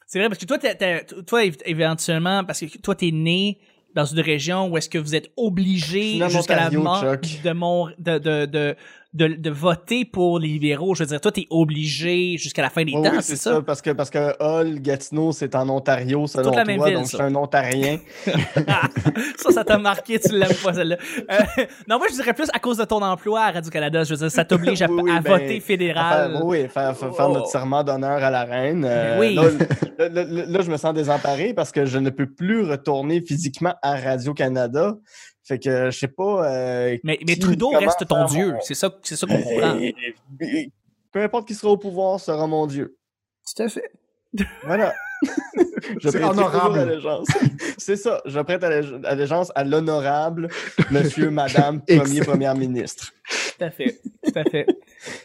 C'est 0.07 0.19
vrai, 0.19 0.29
parce 0.29 0.39
que 0.41 0.47
toi, 0.47 0.59
t'es- 0.59 0.75
t'es- 0.75 1.05
toi, 1.27 1.43
év- 1.45 1.61
éventuellement, 1.65 2.45
parce 2.45 2.61
que 2.61 2.79
toi, 2.79 2.95
t'es 2.95 3.11
né 3.11 3.59
dans 3.95 4.05
une 4.05 4.21
région 4.21 4.69
où 4.69 4.77
est-ce 4.77 4.89
que 4.89 4.99
vous 4.99 5.15
êtes 5.15 5.31
obligé 5.37 6.19
jusqu'à 6.29 6.57
la 6.57 6.71
mort 6.71 7.01
Chuck. 7.03 7.43
de, 7.43 7.53
mon, 7.53 7.87
de, 7.99 8.19
de, 8.19 8.47
de, 8.47 8.77
de, 9.17 9.29
de 9.29 9.51
voter 9.51 10.05
pour 10.05 10.39
les 10.39 10.49
libéraux. 10.49 10.95
Je 10.95 11.03
veux 11.03 11.09
dire, 11.09 11.21
toi, 11.21 11.33
t'es 11.33 11.47
obligé 11.51 12.37
jusqu'à 12.39 12.63
la 12.63 12.71
fin 12.71 12.85
des 12.85 12.93
Oui, 12.93 13.03
temps, 13.03 13.11
oui, 13.13 13.23
c'est 13.23 13.37
ça? 13.37 13.63
Parce 13.63 13.81
que, 13.83 13.91
parce 13.91 14.11
que 14.11 14.35
Hull, 14.41 14.81
Gatineau, 14.81 15.33
c'est 15.33 15.55
en 15.55 15.69
Ontario, 15.71 16.27
selon 16.27 16.45
Toute 16.45 16.57
la 16.57 16.65
toi. 16.65 16.73
même 16.77 16.85
ville, 16.85 16.95
donc, 16.95 17.07
suis 17.09 17.21
un 17.21 17.35
Ontarien. 17.35 17.99
ça, 19.39 19.51
ça 19.53 19.65
t'a 19.65 19.79
marqué, 19.79 20.19
tu 20.21 20.33
l'aimes 20.33 20.49
pas, 20.63 20.75
celle-là. 20.75 20.97
Euh, 21.31 21.65
non, 21.89 21.99
moi, 21.99 22.07
je 22.11 22.15
dirais 22.17 22.35
plus 22.35 22.49
à 22.53 22.59
cause 22.59 22.77
de 22.79 22.85
ton 22.85 23.03
emploi 23.03 23.41
à 23.43 23.51
Radio-Canada. 23.53 24.05
Je 24.05 24.11
veux 24.11 24.17
dire, 24.19 24.31
ça 24.31 24.45
t'oblige 24.45 24.83
à, 24.83 24.87
Oui, 24.91 25.01
oui, 25.05 25.11
à 25.11 25.21
ben, 25.21 25.33
voter 25.33 25.57
À 25.57 25.61
fédéral. 25.61 26.33
faire- 26.33 26.45
oui, 26.45 26.59
faire, 26.69 26.97
faire- 26.97 27.15
faire 27.17 27.31
Oh. 27.31 27.35
notre 27.35 27.49
serment 27.49 27.83
d'honneur 27.83 28.23
à 28.23 28.31
la 28.31 28.45
reine. 28.45 28.85
Euh, 28.89 29.19
Oui. 29.19 29.35
Là, 29.35 29.43
là, 29.99 30.09
là, 30.11 30.25
là, 30.25 30.45
là, 30.47 30.61
je 30.61 30.71
me 30.71 30.77
sens 30.77 30.93
désemparé 30.95 31.55
parce 31.55 31.73
que 31.73 31.87
je 31.87 31.99
ne 31.99 32.11
peux 32.11 32.27
plus 32.31 32.63
retourner 32.69 33.23
physiquement 33.23 33.75
à 33.83 33.97
Radio-Canada. 33.97 34.95
Fait 35.47 35.59
que 35.59 35.91
je 35.91 35.99
sais 35.99 36.09
pas. 36.09 36.51
euh, 36.51 36.97
Mais, 37.05 37.19
mais 37.27 37.37
Trudeau 37.37 37.71
reste 37.71 38.07
ton 38.09 38.25
dieu. 38.27 38.53
mon- 38.53 38.61
C'est 38.63 38.75
ça, 38.75 38.91
c'est 39.03 39.17
ça 39.17 39.27
qu'on 39.27 39.41
comprend. 39.41 39.77
Euh, 39.77 39.91
euh, 40.43 40.47
Peu 41.13 41.23
importe 41.23 41.47
qui 41.49 41.55
sera 41.55 41.73
au 41.73 41.77
pouvoir 41.77 42.19
sera 42.21 42.47
mon 42.47 42.67
Dieu. 42.67 42.97
Tout 43.57 43.63
à 43.63 43.69
fait. 43.69 43.91
Voilà. 44.65 44.93
je 46.03 46.09
C'est 46.09 46.19
prête 46.19 46.31
honorable. 46.31 47.01
C'est 47.79 47.97
ça. 47.97 48.21
Je 48.27 48.41
prête 48.41 48.63
allé- 48.65 48.87
allégeance 49.05 49.51
à 49.55 49.65
l'honorable 49.65 50.49
monsieur, 50.91 51.31
madame, 51.31 51.81
premier, 51.87 52.21
première 52.21 52.55
ministre. 52.55 53.13
Tout 53.57 53.65
à 53.65 53.71
fait. 53.71 54.01
Tout 54.25 54.33
à 54.39 54.45
fait. 54.45 54.67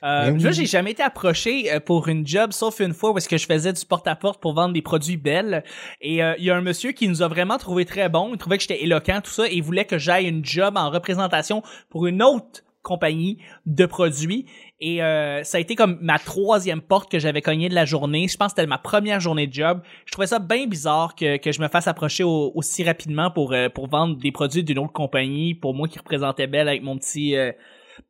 Euh, 0.03 0.25
Ben 0.27 0.33
oui. 0.35 0.41
Moi, 0.41 0.51
j'ai 0.51 0.65
jamais 0.65 0.91
été 0.91 1.03
approché 1.03 1.71
euh, 1.71 1.79
pour 1.79 2.07
une 2.07 2.25
job, 2.25 2.51
sauf 2.51 2.79
une 2.79 2.93
fois 2.93 3.11
où 3.11 3.17
est-ce 3.17 3.29
que 3.29 3.37
je 3.37 3.45
faisais 3.45 3.73
du 3.73 3.85
porte-à-porte 3.85 4.41
pour 4.41 4.53
vendre 4.53 4.73
des 4.73 4.81
produits 4.81 5.17
belles. 5.17 5.63
Et 6.01 6.23
euh, 6.23 6.33
il 6.37 6.45
y 6.45 6.49
a 6.51 6.55
un 6.55 6.61
monsieur 6.61 6.91
qui 6.91 7.07
nous 7.07 7.21
a 7.21 7.27
vraiment 7.27 7.57
trouvé 7.57 7.85
très 7.85 8.09
bon. 8.09 8.29
Il 8.33 8.37
trouvait 8.37 8.57
que 8.57 8.63
j'étais 8.63 8.83
éloquent, 8.83 9.21
tout 9.21 9.31
ça, 9.31 9.47
et 9.47 9.53
il 9.55 9.63
voulait 9.63 9.85
que 9.85 9.97
j'aille 9.97 10.27
une 10.27 10.43
job 10.45 10.75
en 10.77 10.89
représentation 10.89 11.63
pour 11.89 12.07
une 12.07 12.21
autre 12.23 12.61
compagnie 12.83 13.37
de 13.67 13.85
produits. 13.85 14.47
Et 14.79 15.03
euh, 15.03 15.43
ça 15.43 15.57
a 15.57 15.61
été 15.61 15.75
comme 15.75 15.99
ma 16.01 16.17
troisième 16.17 16.81
porte 16.81 17.11
que 17.11 17.19
j'avais 17.19 17.43
cognée 17.43 17.69
de 17.69 17.75
la 17.75 17.85
journée. 17.85 18.27
Je 18.27 18.35
pense 18.37 18.53
que 18.53 18.55
c'était 18.57 18.67
ma 18.67 18.79
première 18.79 19.19
journée 19.19 19.45
de 19.45 19.53
job. 19.53 19.81
Je 20.07 20.11
trouvais 20.11 20.25
ça 20.25 20.39
bien 20.39 20.65
bizarre 20.65 21.13
que, 21.13 21.37
que 21.37 21.51
je 21.51 21.61
me 21.61 21.67
fasse 21.67 21.87
approcher 21.87 22.23
au- 22.23 22.51
aussi 22.55 22.83
rapidement 22.83 23.29
pour, 23.29 23.53
euh, 23.53 23.69
pour 23.69 23.87
vendre 23.87 24.17
des 24.17 24.31
produits 24.31 24.63
d'une 24.63 24.79
autre 24.79 24.93
compagnie, 24.93 25.53
pour 25.53 25.75
moi 25.75 25.87
qui 25.87 25.99
représentais 25.99 26.47
Belle 26.47 26.67
avec 26.67 26.81
mon 26.81 26.97
petit... 26.97 27.35
euh, 27.35 27.51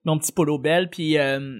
mon 0.05 0.17
petit 0.17 0.31
polo 0.31 0.57
belle 0.57 0.89
puis 0.89 1.17
euh, 1.17 1.59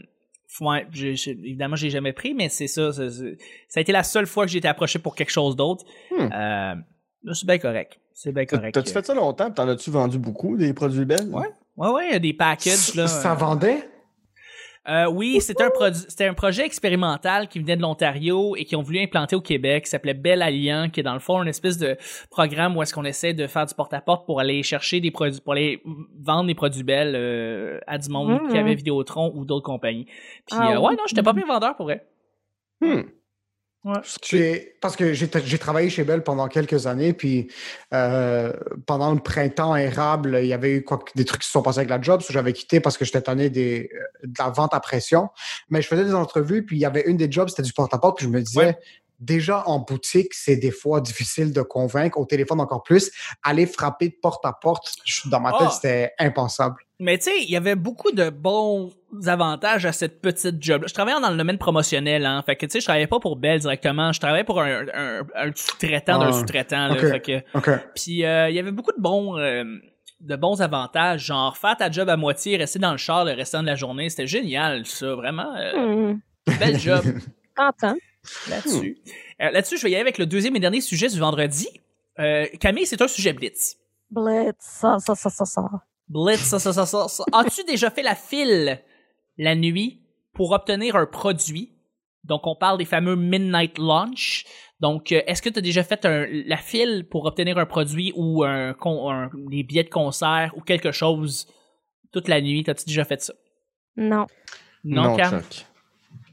ouais 0.62 0.88
j'ai- 0.91 1.15
j'ai- 1.15 1.31
évidemment 1.31 1.75
j'ai 1.75 1.89
jamais 1.89 2.13
pris 2.13 2.33
mais 2.33 2.50
c'est 2.50 2.67
ça, 2.67 2.91
ça 2.91 3.10
c'est- 3.10 3.38
ça 3.67 3.79
a 3.79 3.81
été 3.81 3.91
la 3.91 4.03
seule 4.03 4.25
fois 4.27 4.45
que 4.45 4.51
j'ai 4.51 4.57
été 4.57 4.67
approché 4.67 5.00
pour 5.00 5.15
quelque 5.15 5.29
chose 5.31 5.55
d'autre 5.55 5.86
Hmm. 6.12 6.21
euh, 6.33 6.75
là, 7.24 7.33
c'est 7.33 7.45
bien 7.45 7.57
correct 7.60 8.00
c'est 8.13 8.31
bien 8.33 8.45
correct 8.45 8.74
T'as-tu 8.74 8.91
fait 8.91 9.05
ça 9.05 9.13
longtemps? 9.13 9.45
puis 9.45 9.53
T'en 9.55 9.67
as-tu 9.67 9.89
vendu 9.91 10.17
beaucoup, 10.19 10.57
des 10.57 10.74
produits 10.74 11.05
belles? 11.05 11.29
Ouais. 11.31 11.48
ouais 11.77 11.89
ouais 11.89 12.07
il 12.10 12.13
y 12.13 12.15
a 12.15 12.19
des 12.19 12.33
packages 12.33 12.93
là 12.95 13.07
Ça 13.07 13.31
euh. 13.31 13.36
vendait? 13.36 13.88
Euh, 14.89 15.05
oui, 15.05 15.39
c'était 15.41 15.63
un, 15.63 15.93
c'était 15.93 16.25
un 16.25 16.33
projet 16.33 16.65
expérimental 16.65 17.47
qui 17.47 17.59
venait 17.59 17.75
de 17.75 17.83
l'Ontario 17.83 18.55
et 18.55 18.65
qui 18.65 18.75
ont 18.75 18.81
voulu 18.81 19.00
implanter 19.00 19.35
au 19.35 19.41
Québec, 19.41 19.83
qui 19.83 19.91
s'appelait 19.91 20.15
Belle 20.15 20.41
Alliant, 20.41 20.89
qui 20.89 21.01
est 21.01 21.03
dans 21.03 21.13
le 21.13 21.19
fond 21.19 21.41
une 21.43 21.50
espèce 21.50 21.77
de 21.77 21.97
programme 22.31 22.75
où 22.75 22.81
est-ce 22.81 22.93
qu'on 22.93 23.05
essaie 23.05 23.35
de 23.35 23.45
faire 23.45 23.67
du 23.67 23.75
porte-à-porte 23.75 24.25
pour 24.25 24.39
aller 24.39 24.63
chercher 24.63 25.00
des 25.00 25.11
produits, 25.11 25.39
pour 25.39 25.53
aller 25.53 25.83
vendre 26.19 26.47
des 26.47 26.55
produits 26.55 26.83
belles 26.83 27.15
euh, 27.15 27.79
à 27.85 28.00
du 28.00 28.09
monde 28.09 28.50
qui 28.50 28.57
avait 28.57 28.73
Vidéotron 28.73 29.31
ou 29.35 29.45
d'autres 29.45 29.65
compagnies. 29.65 30.05
Puis 30.05 30.57
Ah 30.59 30.71
euh, 30.71 30.79
ouais, 30.79 30.95
non, 30.95 31.03
j'étais 31.07 31.23
pas 31.23 31.33
bien 31.33 31.45
vendeur 31.45 31.75
pour 31.75 31.85
vrai. 31.85 32.07
Hmm. 32.81 33.01
Ouais. 33.83 34.00
Parce 34.79 34.95
que 34.95 35.13
j'ai 35.13 35.57
travaillé 35.57 35.89
chez 35.89 36.03
Bell 36.03 36.23
pendant 36.23 36.47
quelques 36.47 36.85
années, 36.85 37.13
puis 37.13 37.51
euh, 37.93 38.53
pendant 38.85 39.11
le 39.11 39.19
printemps 39.19 39.75
érable, 39.75 40.39
il 40.41 40.47
y 40.47 40.53
avait 40.53 40.73
eu 40.77 40.83
quoi, 40.83 41.00
des 41.15 41.25
trucs 41.25 41.41
qui 41.41 41.47
se 41.47 41.51
sont 41.53 41.63
passés 41.63 41.79
avec 41.79 41.89
la 41.89 42.00
job, 42.00 42.21
so 42.21 42.31
j'avais 42.31 42.53
quitté 42.53 42.79
parce 42.79 42.95
que 42.95 43.05
j'étais 43.05 43.21
tanné 43.21 43.50
des, 43.50 43.89
euh, 43.93 44.27
de 44.27 44.33
la 44.38 44.50
vente 44.50 44.73
à 44.75 44.79
pression. 44.79 45.29
Mais 45.69 45.81
je 45.81 45.88
faisais 45.88 46.05
des 46.05 46.13
entrevues, 46.13 46.63
puis 46.63 46.77
il 46.77 46.79
y 46.79 46.85
avait 46.85 47.03
une 47.07 47.17
des 47.17 47.31
jobs, 47.31 47.50
c'était 47.50 47.63
du 47.63 47.73
porte-à-porte, 47.73 48.17
puis 48.17 48.25
je 48.25 48.31
me 48.31 48.41
disais, 48.41 48.65
Ouais. 48.65 48.77
Déjà 49.21 49.63
en 49.67 49.79
boutique, 49.79 50.33
c'est 50.33 50.57
des 50.57 50.71
fois 50.71 50.99
difficile 50.99 51.53
de 51.53 51.61
convaincre, 51.61 52.17
au 52.19 52.25
téléphone 52.25 52.59
encore 52.59 52.83
plus. 52.83 53.09
Aller 53.43 53.65
frapper 53.65 54.09
de 54.09 54.15
porte 54.21 54.45
à 54.45 54.51
porte, 54.51 54.93
dans 55.27 55.39
ma 55.39 55.51
tête, 55.51 55.61
Ah. 55.61 55.69
c'était 55.69 56.11
impensable. 56.19 56.75
Mais 56.99 57.17
tu 57.17 57.25
sais, 57.31 57.41
il 57.43 57.49
y 57.49 57.55
avait 57.55 57.75
beaucoup 57.75 58.11
de 58.11 58.29
bons 58.29 58.91
avantages 59.25 59.85
à 59.85 59.91
cette 59.91 60.21
petite 60.21 60.61
job. 60.61 60.83
Je 60.87 60.93
travaillais 60.93 61.19
dans 61.21 61.31
le 61.31 61.37
domaine 61.37 61.57
promotionnel, 61.57 62.25
hein. 62.25 62.43
Fait 62.45 62.55
que 62.55 62.65
tu 62.65 62.73
sais, 62.73 62.79
je 62.81 62.85
travaillais 62.85 63.07
pas 63.07 63.19
pour 63.19 63.37
Bell 63.37 63.59
directement. 63.59 64.11
Je 64.11 64.19
travaillais 64.19 64.43
pour 64.43 64.61
un, 64.61 64.85
un, 64.93 65.21
un 65.35 65.51
sous-traitant 65.55 66.19
d'un 66.19 66.27
Ah. 66.29 66.33
sous-traitant. 66.33 66.87
là. 66.89 66.93
Ok. 66.93 66.99
Fait 67.09 67.19
que 67.21 67.57
OK. 67.57 67.69
Puis 67.95 68.25
euh, 68.25 68.49
il 68.49 68.55
y 68.55 68.59
avait 68.59 68.71
beaucoup 68.71 68.91
de 68.91 69.01
bons 69.01 69.37
euh, 69.39 69.63
de 70.19 70.35
bons 70.35 70.61
avantages, 70.61 71.25
genre 71.25 71.57
faire 71.57 71.75
ta 71.75 71.89
job 71.89 72.07
à 72.07 72.15
moitié, 72.17 72.55
rester 72.55 72.77
dans 72.77 72.91
le 72.91 72.97
char 72.97 73.25
le 73.25 73.31
restant 73.31 73.61
de 73.63 73.67
la 73.67 73.75
journée, 73.75 74.07
c'était 74.11 74.27
génial 74.27 74.85
ça, 74.85 75.15
vraiment 75.15 75.51
euh, 75.57 76.13
Hmm. 76.13 76.19
bel 76.59 76.79
job 76.79 77.01
T'entends? 77.57 77.95
Là-dessus. 78.49 78.97
Euh, 79.41 79.51
là-dessus, 79.51 79.77
je 79.77 79.83
vais 79.83 79.91
y 79.91 79.95
aller 79.95 80.01
avec 80.01 80.17
le 80.17 80.25
deuxième 80.25 80.55
et 80.55 80.59
dernier 80.59 80.81
sujet 80.81 81.07
du 81.07 81.19
vendredi. 81.19 81.67
Euh, 82.19 82.45
Camille, 82.59 82.85
c'est 82.85 83.01
un 83.01 83.07
sujet 83.07 83.33
blitz. 83.33 83.77
Blitz, 84.09 84.55
ça, 84.59 84.97
ça, 84.99 85.15
ça, 85.15 85.29
ça, 85.29 85.45
ça. 85.45 85.63
Blitz, 86.07 86.39
ça, 86.41 86.59
ça, 86.59 86.73
ça, 86.73 86.85
ça, 86.85 87.07
ça. 87.07 87.23
As-tu 87.31 87.63
déjà 87.63 87.89
fait 87.89 88.03
la 88.03 88.15
file 88.15 88.79
la 89.37 89.55
nuit 89.55 90.01
pour 90.33 90.51
obtenir 90.51 90.95
un 90.95 91.05
produit? 91.05 91.71
Donc, 92.23 92.45
on 92.45 92.55
parle 92.55 92.77
des 92.77 92.85
fameux 92.85 93.15
midnight 93.15 93.77
launch. 93.79 94.45
Donc, 94.79 95.11
euh, 95.11 95.21
est-ce 95.25 95.41
que 95.41 95.49
tu 95.49 95.59
as 95.59 95.61
déjà 95.61 95.83
fait 95.83 96.05
un- 96.05 96.27
la 96.29 96.57
file 96.57 97.07
pour 97.09 97.25
obtenir 97.25 97.57
un 97.57 97.65
produit 97.65 98.13
ou 98.15 98.43
un, 98.43 98.75
des 99.49 99.63
billets 99.63 99.83
de 99.83 99.89
concert 99.89 100.53
ou 100.55 100.61
quelque 100.61 100.91
chose 100.91 101.47
toute 102.11 102.27
la 102.27 102.41
nuit? 102.41 102.63
T'as-tu 102.63 102.85
déjà 102.85 103.05
fait 103.05 103.21
ça? 103.21 103.33
Non. 103.95 104.27
Non, 104.83 105.15
Cam? 105.15 105.41
Chuck. 105.41 105.65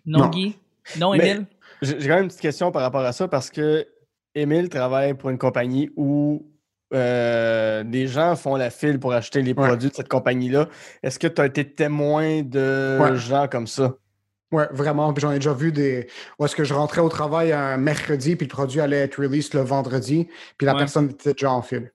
Non, 0.04 0.18
Non. 0.20 0.28
Guy? 0.28 0.56
Non, 0.98 1.12
Mais- 1.12 1.28
Emile? 1.30 1.46
J'ai 1.82 1.94
quand 1.98 2.14
même 2.14 2.22
une 2.24 2.28
petite 2.28 2.40
question 2.40 2.70
par 2.72 2.82
rapport 2.82 3.02
à 3.02 3.12
ça 3.12 3.28
parce 3.28 3.50
que 3.50 3.86
Émile 4.34 4.68
travaille 4.68 5.14
pour 5.14 5.30
une 5.30 5.38
compagnie 5.38 5.90
où 5.96 6.46
euh, 6.94 7.84
des 7.84 8.06
gens 8.06 8.34
font 8.36 8.56
la 8.56 8.70
file 8.70 8.98
pour 8.98 9.12
acheter 9.12 9.42
les 9.42 9.52
Ouais. 9.52 9.66
produits 9.66 9.90
de 9.90 9.94
cette 9.94 10.08
compagnie-là. 10.08 10.68
Est-ce 11.02 11.18
que 11.18 11.26
tu 11.26 11.40
as 11.40 11.46
été 11.46 11.64
témoin 11.70 12.42
de 12.42 12.98
Ouais. 13.00 13.16
gens 13.16 13.46
comme 13.48 13.66
ça? 13.66 13.94
Ouais, 14.50 14.66
vraiment. 14.70 15.12
J'en 15.18 15.30
ai 15.32 15.34
déjà 15.34 15.52
vu 15.52 15.70
des. 15.72 16.08
Où 16.38 16.44
est-ce 16.46 16.56
que 16.56 16.64
je 16.64 16.72
rentrais 16.72 17.02
au 17.02 17.10
travail 17.10 17.52
un 17.52 17.76
mercredi, 17.76 18.34
puis 18.36 18.46
le 18.46 18.50
produit 18.50 18.80
allait 18.80 19.00
être 19.00 19.20
release 19.20 19.52
le 19.52 19.60
vendredi, 19.60 20.26
puis 20.56 20.64
la 20.66 20.72
Ouais. 20.72 20.78
personne 20.78 21.10
était 21.10 21.32
déjà 21.34 21.50
en 21.52 21.60
file. 21.60 21.92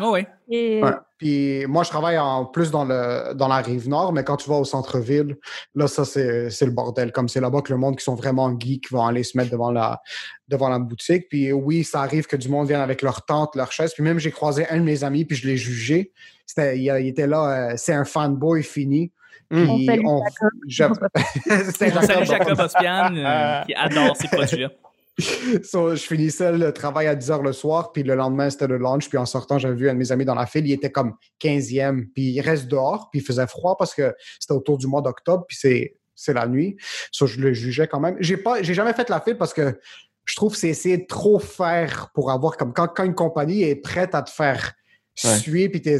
Oh 0.00 0.12
oui. 0.12 0.26
Et 0.50 0.82
Ouais. 0.82 0.92
Puis 1.18 1.66
moi, 1.66 1.82
je 1.82 1.88
travaille 1.88 2.16
en 2.16 2.44
plus 2.44 2.70
dans, 2.70 2.84
le, 2.84 3.34
dans 3.34 3.48
la 3.48 3.56
rive 3.56 3.88
nord, 3.88 4.12
mais 4.12 4.22
quand 4.22 4.36
tu 4.36 4.48
vas 4.48 4.56
au 4.56 4.64
centre-ville, 4.64 5.36
là, 5.74 5.88
ça, 5.88 6.04
c'est 6.04 6.48
c'est 6.48 6.64
le 6.64 6.70
bordel. 6.70 7.10
Comme 7.10 7.28
c'est 7.28 7.40
là-bas 7.40 7.62
que 7.62 7.72
le 7.72 7.78
monde 7.78 7.96
qui 7.96 8.04
sont 8.04 8.14
vraiment 8.14 8.56
geeks 8.56 8.90
vont 8.92 9.04
aller 9.04 9.24
se 9.24 9.36
mettre 9.36 9.50
devant 9.50 9.72
la, 9.72 10.00
devant 10.46 10.68
la 10.68 10.78
boutique. 10.78 11.28
Puis 11.28 11.52
oui, 11.52 11.82
ça 11.82 12.02
arrive 12.02 12.26
que 12.26 12.36
du 12.36 12.48
monde 12.48 12.68
vienne 12.68 12.80
avec 12.80 13.02
leur 13.02 13.24
tente, 13.24 13.56
leur 13.56 13.72
chaise. 13.72 13.92
Puis 13.94 14.04
même, 14.04 14.20
j'ai 14.20 14.30
croisé 14.30 14.68
un 14.70 14.76
de 14.78 14.84
mes 14.84 15.02
amis, 15.02 15.24
puis 15.24 15.36
je 15.36 15.48
l'ai 15.48 15.56
jugé. 15.56 16.12
C'était, 16.46 16.78
il, 16.78 16.84
il 16.84 17.08
était 17.08 17.26
là, 17.26 17.72
euh, 17.72 17.74
c'est 17.76 17.94
un 17.94 18.04
fanboy 18.04 18.62
fini. 18.62 19.12
Puis 19.50 19.66
On 20.04 20.22
Jacob. 20.68 21.08
Jacob 22.24 22.60
Ospian 22.60 23.16
euh, 23.16 23.62
qui 23.66 23.74
adore 23.74 24.16
ces 24.16 24.28
produits-là. 24.28 24.70
So, 25.64 25.94
je 25.94 26.02
finissais 26.02 26.52
le 26.52 26.72
travail 26.72 27.06
à 27.06 27.14
10 27.14 27.30
h 27.30 27.42
le 27.42 27.52
soir, 27.52 27.92
puis 27.92 28.02
le 28.02 28.14
lendemain, 28.14 28.50
c'était 28.50 28.66
le 28.66 28.78
lunch. 28.78 29.08
Puis 29.08 29.18
en 29.18 29.26
sortant, 29.26 29.58
j'avais 29.58 29.74
vu 29.74 29.88
un 29.88 29.94
de 29.94 29.98
mes 29.98 30.12
amis 30.12 30.24
dans 30.24 30.34
la 30.34 30.46
file, 30.46 30.66
il 30.66 30.72
était 30.72 30.90
comme 30.90 31.14
15e, 31.40 32.06
puis 32.14 32.30
il 32.30 32.40
reste 32.40 32.68
dehors, 32.68 33.10
puis 33.10 33.20
il 33.20 33.24
faisait 33.24 33.46
froid 33.46 33.76
parce 33.76 33.94
que 33.94 34.14
c'était 34.38 34.54
autour 34.54 34.78
du 34.78 34.86
mois 34.86 35.02
d'octobre, 35.02 35.44
puis 35.46 35.56
c'est, 35.60 35.96
c'est 36.14 36.32
la 36.32 36.46
nuit. 36.46 36.76
So, 37.10 37.26
je 37.26 37.40
le 37.40 37.52
jugeais 37.52 37.88
quand 37.88 38.00
même. 38.00 38.16
J'ai, 38.20 38.36
pas, 38.36 38.62
j'ai 38.62 38.74
jamais 38.74 38.92
fait 38.92 39.08
la 39.08 39.20
file 39.20 39.36
parce 39.36 39.54
que 39.54 39.78
je 40.24 40.36
trouve 40.36 40.52
que 40.52 40.58
c'est 40.58 40.68
essayer 40.68 40.98
de 40.98 41.06
trop 41.06 41.38
faire 41.38 42.10
pour 42.14 42.30
avoir, 42.30 42.56
comme 42.56 42.72
quand, 42.72 42.88
quand 42.88 43.04
une 43.04 43.14
compagnie 43.14 43.62
est 43.62 43.76
prête 43.76 44.14
à 44.14 44.22
te 44.22 44.30
faire 44.30 44.74
Ouais. 45.24 45.36
suer, 45.38 45.68
puis 45.68 45.80
t'es 45.82 45.98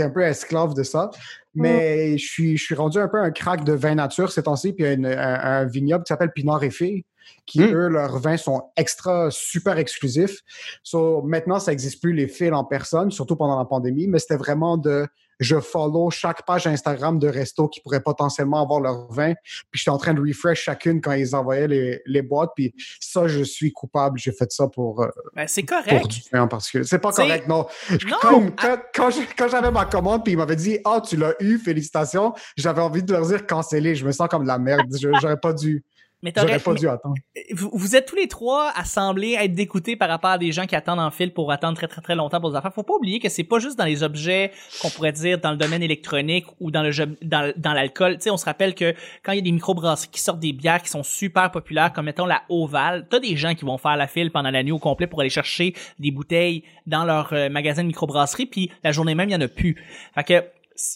un 0.00 0.10
peu 0.10 0.22
esclave 0.22 0.74
de 0.74 0.82
ça. 0.82 1.10
Mais 1.54 2.18
je, 2.18 2.26
suis, 2.26 2.56
je 2.56 2.64
suis 2.64 2.74
rendu 2.74 2.98
un 2.98 3.08
peu 3.08 3.18
un 3.18 3.30
crack 3.30 3.64
de 3.64 3.72
vin 3.72 3.94
nature 3.94 4.30
ces 4.32 4.42
temps-ci, 4.42 4.72
puis 4.72 4.84
il 4.84 4.86
y 4.86 4.90
a 4.90 4.92
une- 4.94 5.06
un, 5.06 5.40
un 5.62 5.64
vignoble 5.64 6.04
qui 6.04 6.08
s'appelle 6.08 6.32
Pinard 6.32 6.62
et 6.64 6.70
Filles, 6.70 7.04
qui, 7.46 7.60
Mm. 7.60 7.74
eux, 7.74 7.88
leurs 7.88 8.18
vins 8.18 8.36
sont 8.36 8.62
extra, 8.76 9.28
super 9.30 9.78
exclusifs. 9.78 10.40
So, 10.82 11.22
maintenant, 11.22 11.58
ça 11.58 11.70
n'existe 11.70 12.00
plus 12.02 12.12
les 12.12 12.28
fils 12.28 12.52
en 12.52 12.64
personne, 12.64 13.10
surtout 13.10 13.36
pendant 13.36 13.58
la 13.58 13.64
pandémie, 13.64 14.06
mais 14.08 14.18
c'était 14.18 14.36
vraiment 14.36 14.76
de 14.76 15.06
je 15.40 15.60
follow 15.60 16.10
chaque 16.10 16.44
page 16.46 16.66
Instagram 16.66 17.18
de 17.18 17.28
resto 17.28 17.68
qui 17.68 17.80
pourrait 17.80 18.00
potentiellement 18.00 18.62
avoir 18.62 18.80
leur 18.80 19.10
vin, 19.12 19.34
puis 19.70 19.78
j'étais 19.80 19.90
en 19.90 19.98
train 19.98 20.14
de 20.14 20.20
refresh 20.20 20.62
chacune 20.62 21.00
quand 21.00 21.12
ils 21.12 21.34
envoyaient 21.36 21.68
les, 21.68 22.00
les 22.06 22.22
boîtes, 22.22 22.50
puis 22.56 22.74
ça, 23.00 23.28
je 23.28 23.42
suis 23.42 23.72
coupable. 23.72 24.18
J'ai 24.18 24.32
fait 24.32 24.50
ça 24.52 24.68
pour, 24.68 25.02
euh, 25.02 25.08
Ben, 25.34 25.46
c'est 25.46 25.62
pour 25.62 25.76
correct. 25.84 26.06
du 26.08 26.20
vin 26.32 26.42
en 26.42 26.48
particulier. 26.48 26.84
C'est 26.84 26.98
pas 26.98 27.12
correct, 27.12 27.46
non. 27.48 27.66
non, 27.90 27.98
Quand, 28.20 28.46
quand, 28.56 28.78
quand 28.94 29.10
je- 29.10 29.20
quand 29.36 29.48
j'avais 29.48 29.70
ma 29.70 29.84
commande, 29.84 30.24
puis 30.24 30.32
il 30.32 30.36
m'avait 30.36 30.56
dit 30.56 30.78
Ah, 30.84 31.00
tu 31.06 31.16
l'as 31.16 31.34
eu, 31.40 31.58
félicitations, 31.58 32.32
j'avais 32.56 32.80
envie 32.82 33.02
de 33.02 33.12
leur 33.12 33.26
dire 33.26 33.46
canceller. 33.46 33.94
Je 33.94 34.06
me 34.06 34.12
sens 34.12 34.28
comme 34.28 34.42
de 34.42 34.48
la 34.48 34.58
merde. 34.58 34.86
J'aurais 35.20 35.38
pas 35.38 35.52
dû. 35.52 35.84
Mais 36.26 36.32
J'aurais 36.48 36.58
pas 36.58 36.74
dû 36.74 36.88
attendre. 36.88 37.14
vous, 37.52 37.70
vous 37.72 37.94
êtes 37.96 38.06
tous 38.06 38.16
les 38.16 38.26
trois 38.28 38.72
à 38.74 38.84
sembler 38.84 39.36
être 39.38 39.54
dégoûtés 39.54 39.94
par 39.96 40.08
rapport 40.08 40.30
à 40.30 40.38
des 40.38 40.50
gens 40.52 40.66
qui 40.66 40.74
attendent 40.74 40.98
en 41.00 41.10
fil 41.10 41.32
pour 41.32 41.52
attendre 41.52 41.76
très 41.76 41.86
très 41.88 42.00
très 42.00 42.14
longtemps 42.14 42.40
pour 42.40 42.50
des 42.50 42.56
affaires. 42.56 42.72
Faut 42.74 42.82
pas 42.82 42.94
oublier 42.94 43.20
que 43.20 43.28
c'est 43.28 43.44
pas 43.44 43.58
juste 43.58 43.78
dans 43.78 43.84
les 43.84 44.02
objets 44.02 44.50
qu'on 44.82 44.90
pourrait 44.90 45.12
dire 45.12 45.38
dans 45.38 45.50
le 45.52 45.56
domaine 45.56 45.82
électronique 45.82 46.46
ou 46.60 46.70
dans 46.70 46.82
le 46.82 46.90
jeu- 46.90 47.16
dans, 47.22 47.52
dans 47.56 47.72
l'alcool. 47.72 48.14
Tu 48.16 48.22
sais, 48.22 48.30
on 48.30 48.36
se 48.36 48.44
rappelle 48.44 48.74
que 48.74 48.94
quand 49.22 49.32
il 49.32 49.36
y 49.36 49.38
a 49.38 49.42
des 49.42 49.52
microbrasseries 49.52 50.08
qui 50.10 50.20
sortent 50.20 50.40
des 50.40 50.52
bières 50.52 50.82
qui 50.82 50.88
sont 50.90 51.02
super 51.02 51.50
populaires, 51.50 51.92
comme 51.92 52.06
mettons 52.06 52.26
la 52.26 52.42
Oval, 52.48 53.06
t'as 53.08 53.20
des 53.20 53.36
gens 53.36 53.54
qui 53.54 53.64
vont 53.64 53.78
faire 53.78 53.96
la 53.96 54.06
file 54.08 54.30
pendant 54.32 54.50
la 54.50 54.62
nuit 54.62 54.72
au 54.72 54.78
complet 54.78 55.06
pour 55.06 55.20
aller 55.20 55.30
chercher 55.30 55.74
des 55.98 56.10
bouteilles 56.10 56.64
dans 56.86 57.04
leur 57.04 57.32
euh, 57.32 57.48
magasin 57.48 57.82
de 57.82 57.88
microbrasserie, 57.88 58.46
puis 58.46 58.70
la 58.82 58.92
journée 58.92 59.14
même 59.14 59.28
il 59.28 59.32
y 59.32 59.36
en 59.36 59.40
a 59.40 59.48
plus. 59.48 59.76
Fait 60.14 60.24
que 60.24 60.44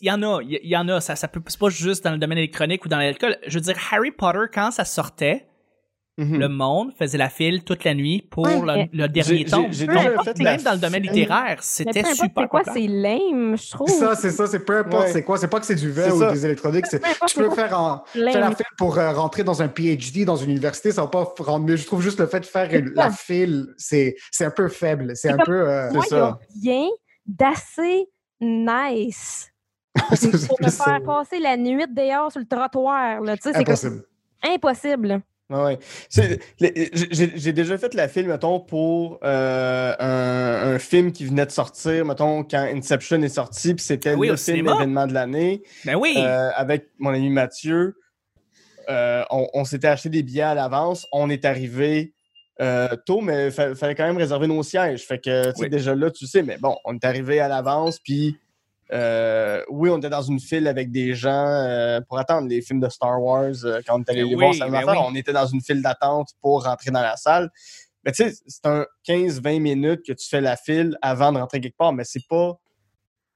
il 0.00 0.06
y 0.08 0.10
en 0.10 0.22
a, 0.22 0.40
il 0.42 0.58
y, 0.68 0.76
en 0.76 0.88
a, 0.88 1.00
ça, 1.00 1.16
ça 1.16 1.28
peut, 1.28 1.40
c'est 1.46 1.58
pas 1.58 1.68
juste 1.70 2.04
dans 2.04 2.12
le 2.12 2.18
domaine 2.18 2.38
électronique 2.38 2.84
ou 2.84 2.88
dans 2.88 2.98
l'alcool. 2.98 3.36
Je 3.46 3.54
veux 3.54 3.60
dire, 3.62 3.76
Harry 3.92 4.10
Potter, 4.10 4.40
quand 4.52 4.70
ça 4.70 4.84
sortait, 4.84 5.46
Mhm. 6.18 6.38
le 6.38 6.48
monde 6.48 6.92
faisait 6.98 7.16
la 7.16 7.30
file 7.30 7.64
toute 7.64 7.82
la 7.84 7.94
nuit 7.94 8.28
pour 8.30 8.44
Ouais, 8.44 8.90
le, 8.92 9.06
dernier 9.08 9.38
J'ai- 9.38 9.44
tome. 9.46 9.66
j'ai- 9.70 9.72
j'ai 9.72 9.86
déjà 9.86 10.22
fait 10.22 10.38
la 10.42 10.50
même 10.52 10.62
dans 10.62 10.72
le 10.72 10.78
domaine 10.78 11.02
littéraire, 11.04 11.62
c'était 11.62 12.02
peu 12.02 12.12
super 12.14 12.42
c'est 12.42 12.48
quoi, 12.48 12.62
c'est 12.74 12.86
lame, 12.88 13.56
je 13.56 13.70
trouve. 13.70 13.88
Ça, 13.88 14.14
c'est 14.16 14.30
ça. 14.30 14.46
C'est 14.46 14.58
peu 14.58 14.76
importe 14.78 15.04
Ouais. 15.06 15.12
c'est 15.12 15.22
quoi? 15.22 15.38
C'est 15.38 15.48
pas 15.48 15.60
que 15.60 15.64
c'est 15.66 15.76
du 15.76 15.90
C'est 15.94 16.10
ou 16.10 16.18
ça. 16.18 16.32
des 16.32 16.44
électroniques. 16.44 16.86
c'est- 16.88 17.00
Tu 17.26 17.36
peux 17.38 17.48
faire 17.52 17.78
en. 17.78 18.04
Faire 18.12 18.40
la 18.40 18.50
file 18.54 18.66
pour 18.76 18.98
euh, 18.98 19.12
rentrer 19.12 19.44
dans 19.44 19.62
un 19.62 19.68
PhD 19.68 20.26
dans 20.26 20.36
une 20.36 20.50
université, 20.50 20.90
ça 20.92 21.02
va 21.02 21.08
pas 21.08 21.32
rendre 21.38 21.64
mieux. 21.64 21.76
Je 21.76 21.86
trouve 21.86 22.02
juste 22.02 22.18
le 22.20 22.26
fait 22.26 22.40
de 22.40 22.46
faire 22.46 22.68
une- 22.74 22.92
la 22.94 23.10
file, 23.10 23.68
c'est 23.78 24.16
c'est 24.30 24.44
un 24.44 24.50
peu 24.50 24.68
faible. 24.68 25.12
C'est 25.16 25.28
C'est 25.28 25.34
un 25.34 25.38
peu. 25.38 25.70
euh, 25.70 25.88
C'est 25.90 25.96
il 25.96 26.00
y 26.00 26.00
a 26.00 26.02
ça. 26.02 26.38
rien 26.62 26.88
d'assez 27.24 28.08
nice 28.42 29.46
pour 30.48 30.58
me 30.62 30.70
faire 30.70 31.02
passer 31.04 31.38
la 31.40 31.56
nuit 31.56 31.84
dehors 31.88 32.30
sur 32.32 32.40
le 32.40 32.46
trottoir. 32.46 33.20
là. 33.20 33.36
Tu 33.36 33.42
sais, 33.42 33.52
C'est 33.52 33.64
comme- 33.64 33.72
impossible. 33.74 34.04
impossible. 34.42 35.22
Ouais, 35.50 35.78
J'ai 36.14 37.52
déjà 37.52 37.76
fait 37.76 37.92
la 37.94 38.06
file, 38.06 38.28
mettons, 38.28 38.60
pour 38.60 39.18
euh, 39.24 39.94
un, 39.98 40.74
un 40.74 40.78
film 40.78 41.10
qui 41.10 41.26
venait 41.26 41.44
de 41.44 41.50
sortir, 41.50 42.04
mettons, 42.04 42.44
quand 42.44 42.68
Inception 42.72 43.20
est 43.22 43.28
sorti, 43.30 43.74
puis 43.74 43.84
c'était 43.84 44.14
Oui, 44.14 44.28
le 44.28 44.36
film 44.36 44.58
cinéma. 44.58 44.76
événement 44.76 45.06
de 45.08 45.12
l'année. 45.12 45.62
Ben 45.84 45.96
oui! 45.96 46.14
Euh, 46.18 46.50
avec 46.54 46.90
mon 47.00 47.10
ami 47.10 47.30
Mathieu, 47.30 47.96
euh, 48.88 49.24
on, 49.30 49.48
on 49.52 49.64
s'était 49.64 49.88
acheté 49.88 50.08
des 50.08 50.22
billets 50.22 50.42
à 50.42 50.54
l'avance. 50.54 51.06
On 51.10 51.28
est 51.30 51.44
arrivé 51.44 52.14
euh, 52.60 52.88
tôt, 53.04 53.20
mais 53.20 53.46
il 53.48 53.74
fallait 53.74 53.96
quand 53.96 54.06
même 54.06 54.18
réserver 54.18 54.46
nos 54.46 54.62
sièges. 54.62 55.04
Fait 55.04 55.18
que, 55.18 55.46
tu 55.50 55.56
sais, 55.56 55.62
Oui. 55.64 55.68
déjà 55.70 55.96
là, 55.96 56.12
tu 56.12 56.28
sais, 56.28 56.42
mais 56.44 56.58
bon, 56.58 56.76
on 56.84 56.94
est 56.94 57.04
arrivé 57.04 57.40
à 57.40 57.48
l'avance, 57.48 57.98
puis 57.98 58.38
euh, 58.92 59.62
oui, 59.68 59.90
on 59.90 59.98
était 59.98 60.08
dans 60.10 60.22
une 60.22 60.40
file 60.40 60.66
avec 60.66 60.90
des 60.90 61.14
gens 61.14 61.46
euh, 61.46 62.00
pour 62.08 62.18
attendre 62.18 62.48
les 62.48 62.60
films 62.62 62.80
de 62.80 62.88
Star 62.88 63.22
Wars 63.22 63.52
euh, 63.64 63.80
quand 63.86 63.98
on 63.98 64.02
est 64.02 64.10
allé 64.10 64.22
Ben 64.22 64.28
les 64.28 64.34
oui, 64.34 64.40
voir. 64.42 64.54
ça 64.54 64.68
ben 64.68 64.84
oui. 64.86 64.96
On 65.06 65.14
était 65.14 65.32
dans 65.32 65.46
une 65.46 65.60
file 65.60 65.80
d'attente 65.82 66.30
pour 66.40 66.64
rentrer 66.64 66.90
dans 66.90 67.00
la 67.02 67.16
salle. 67.16 67.50
Mais 68.04 68.12
tu 68.12 68.24
sais, 68.28 68.34
c'est 68.46 68.66
un 68.66 68.86
15-20 69.06 69.60
minutes 69.60 70.00
que 70.06 70.12
tu 70.12 70.26
fais 70.28 70.40
la 70.40 70.56
file 70.56 70.96
avant 71.02 71.32
de 71.32 71.38
rentrer 71.38 71.60
quelque 71.60 71.76
part, 71.76 71.92
mais 71.92 72.04
c'est 72.04 72.26
pas. 72.28 72.54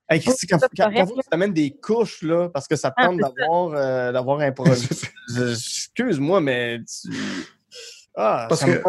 Hey, 0.09 0.23
quand, 0.23 0.33
c'est 0.37 0.47
quand, 0.47 0.59
correct, 0.59 0.97
quand 0.97 1.07
tu 1.07 1.29
t'amènes 1.31 1.53
des 1.55 1.71
couches, 1.71 2.23
là, 2.23 2.49
parce 2.49 2.67
que 2.67 2.77
ça 2.77 2.91
te 2.91 2.95
Ah, 2.99 3.07
tente 3.07 3.21
d'avoir 3.21 3.73
euh, 3.75 4.13
d'avoir 4.13 4.41
un 4.41 4.53
produit. 4.53 4.89
Excuse-moi, 5.51 6.41
mais 6.41 6.81
tu... 6.81 7.15
Ah, 8.17 8.47
Parce 8.49 8.65
que 8.65 8.81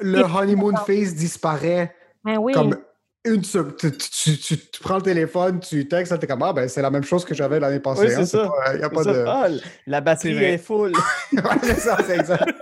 le 0.00 0.22
honeymoon 0.22 0.76
phase 0.86 1.14
disparaît 1.14 1.94
Ben 2.24 2.36
oui. 2.38 2.52
comme 2.52 2.76
une 3.24 3.42
seconde. 3.44 3.76
Tu, 3.76 3.90
tu- 3.92 4.38
tu- 4.38 4.58
tu 4.58 4.80
prends 4.80 4.96
le 4.96 5.02
téléphone, 5.02 5.60
tu 5.60 5.86
textes, 5.88 6.18
t'es 6.18 6.26
comme 6.26 6.42
Ah, 6.42 6.52
ben 6.52 6.68
c'est 6.68 6.82
la 6.82 6.90
même 6.90 7.02
chose 7.04 7.24
que 7.24 7.34
j'avais 7.34 7.58
l'année 7.60 7.80
passée. 7.80 8.02
Oui, 8.02 8.08
c'est 8.10 8.16
hein, 8.16 8.24
ça. 8.26 8.50
Il 8.72 8.78
n'y 8.78 8.84
a 8.84 8.88
c'est 8.88 8.94
pas 8.94 9.02
ça. 9.04 9.12
de. 9.12 9.24
Ah, 9.26 9.46
la 9.86 10.00
batterie 10.00 10.28
C'est 10.28 10.34
vrai. 10.34 10.52
est 10.54 10.58
full. 10.58 10.92
Ouais, 11.32 11.40
c'est 11.62 11.80
ça, 11.80 11.96
c'est 12.06 12.16
exact. 12.18 12.44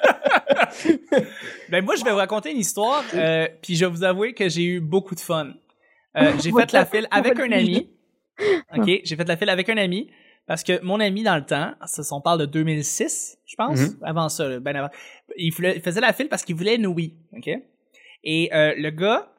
Ben 1.71 1.85
moi, 1.85 1.95
je 1.97 2.05
vais 2.05 2.11
vous 2.11 2.17
raconter 2.17 2.51
une 2.51 2.59
histoire, 2.59 3.03
euh, 3.15 3.49
puis 3.63 3.77
je 3.77 3.85
vais 3.85 3.91
vous 3.91 4.05
avouer 4.05 4.35
que 4.35 4.49
j'ai 4.49 4.65
eu 4.65 4.81
beaucoup 4.81 5.15
de 5.15 5.21
fun. 5.21 5.53
Euh, 6.17 6.33
j'ai 6.43 6.53
fait 6.53 6.73
la 6.73 6.85
file 6.85 7.09
avec 7.11 7.39
un 7.41 7.51
ami. 7.53 7.91
OK, 8.77 8.91
j'ai 9.05 9.17
fait 9.17 9.27
la 9.29 9.37
file 9.37 9.51
avec 9.51 9.69
un 9.69 9.77
ami 9.77 10.11
parce 10.47 10.63
que 10.63 10.83
mon 10.83 10.99
ami 11.01 11.23
dans 11.23 11.37
le 11.37 11.45
temps, 11.45 11.73
ça 11.87 12.03
on 12.15 12.21
parle 12.21 12.41
de 12.41 12.47
2006, 12.47 13.39
je 13.47 13.55
pense, 13.57 13.79
Mhm. 13.81 13.97
avant 14.03 14.29
ça, 14.29 14.59
ben 14.61 14.75
avant. 14.77 14.89
Il, 15.37 15.51
voulait- 15.53 15.77
il 15.77 15.83
faisait 15.83 16.01
la 16.01 16.13
file 16.13 16.29
parce 16.29 16.45
qu'il 16.45 16.57
voulait 16.57 16.77
une 16.77 16.87
Wii, 16.87 17.15
OK? 17.37 17.49
Et 18.25 18.51
euh, 18.55 18.75
le 18.77 18.91
gars, 18.91 19.32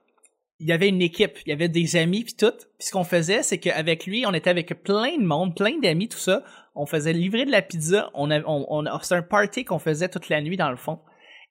il 0.60 0.67
y 0.67 0.72
avait 0.72 0.89
une 0.89 1.01
équipe, 1.01 1.38
il 1.45 1.50
y 1.50 1.53
avait 1.53 1.67
des 1.69 1.95
amis 1.95 2.24
puis 2.24 2.36
tout. 2.36 2.51
Puis 2.77 2.88
ce 2.88 2.91
qu'on 2.91 3.03
faisait, 3.03 3.43
c'est 3.43 3.57
qu'avec 3.60 4.05
lui, 4.05 4.25
on 4.25 4.33
était 4.33 4.50
avec 4.50 4.83
plein 4.83 5.17
de 5.17 5.25
monde, 5.25 5.55
plein 5.55 5.77
d'amis, 5.79 6.07
tout 6.07 6.17
ça. 6.17 6.43
On 6.75 6.86
faisait 6.86 7.13
livrer 7.13 7.45
de 7.45 7.51
la 7.51 7.62
pizza. 7.62 8.10
On 8.13 8.31
a, 8.31 8.39
on, 8.41 8.65
on- 8.69 9.00
c'est 9.01 9.15
un 9.15 9.22
party 9.22 9.65
qu'on 9.65 9.79
faisait 9.79 10.10
toute 10.10 10.29
la 10.29 10.41
nuit 10.41 10.57
dans 10.57 10.69
le 10.72 10.77
fond. 10.77 11.00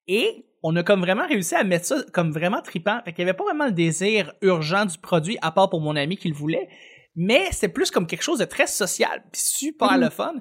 Et 0.09 0.47
on 0.63 0.75
a 0.77 0.83
comme 0.83 1.01
vraiment 1.01 1.27
réussi 1.27 1.55
à 1.55 1.65
mettre 1.65 1.87
ça 1.87 1.97
comme 2.13 2.33
vraiment 2.33 2.63
trippant. 2.63 3.01
Fait 3.05 3.13
qu'il 3.13 3.25
y 3.25 3.29
avait 3.29 3.37
pas 3.37 3.45
vraiment 3.45 3.67
le 3.67 3.73
désir 3.73 4.33
urgent 4.41 4.85
du 4.87 4.99
produit, 4.99 5.37
à 5.43 5.51
part 5.51 5.69
pour 5.71 5.81
mon 5.81 5.97
ami 5.97 6.17
qui 6.17 6.29
le 6.29 6.35
voulait. 6.35 6.69
Mais 7.15 7.49
c'est 7.51 7.69
plus 7.69 7.91
comme 7.91 8.07
quelque 8.07 8.23
chose 8.23 8.39
de 8.39 8.45
très 8.47 8.67
social, 8.67 9.23
puis 9.31 9.41
super 9.43 9.99
le 9.99 10.09
fun. 10.09 10.35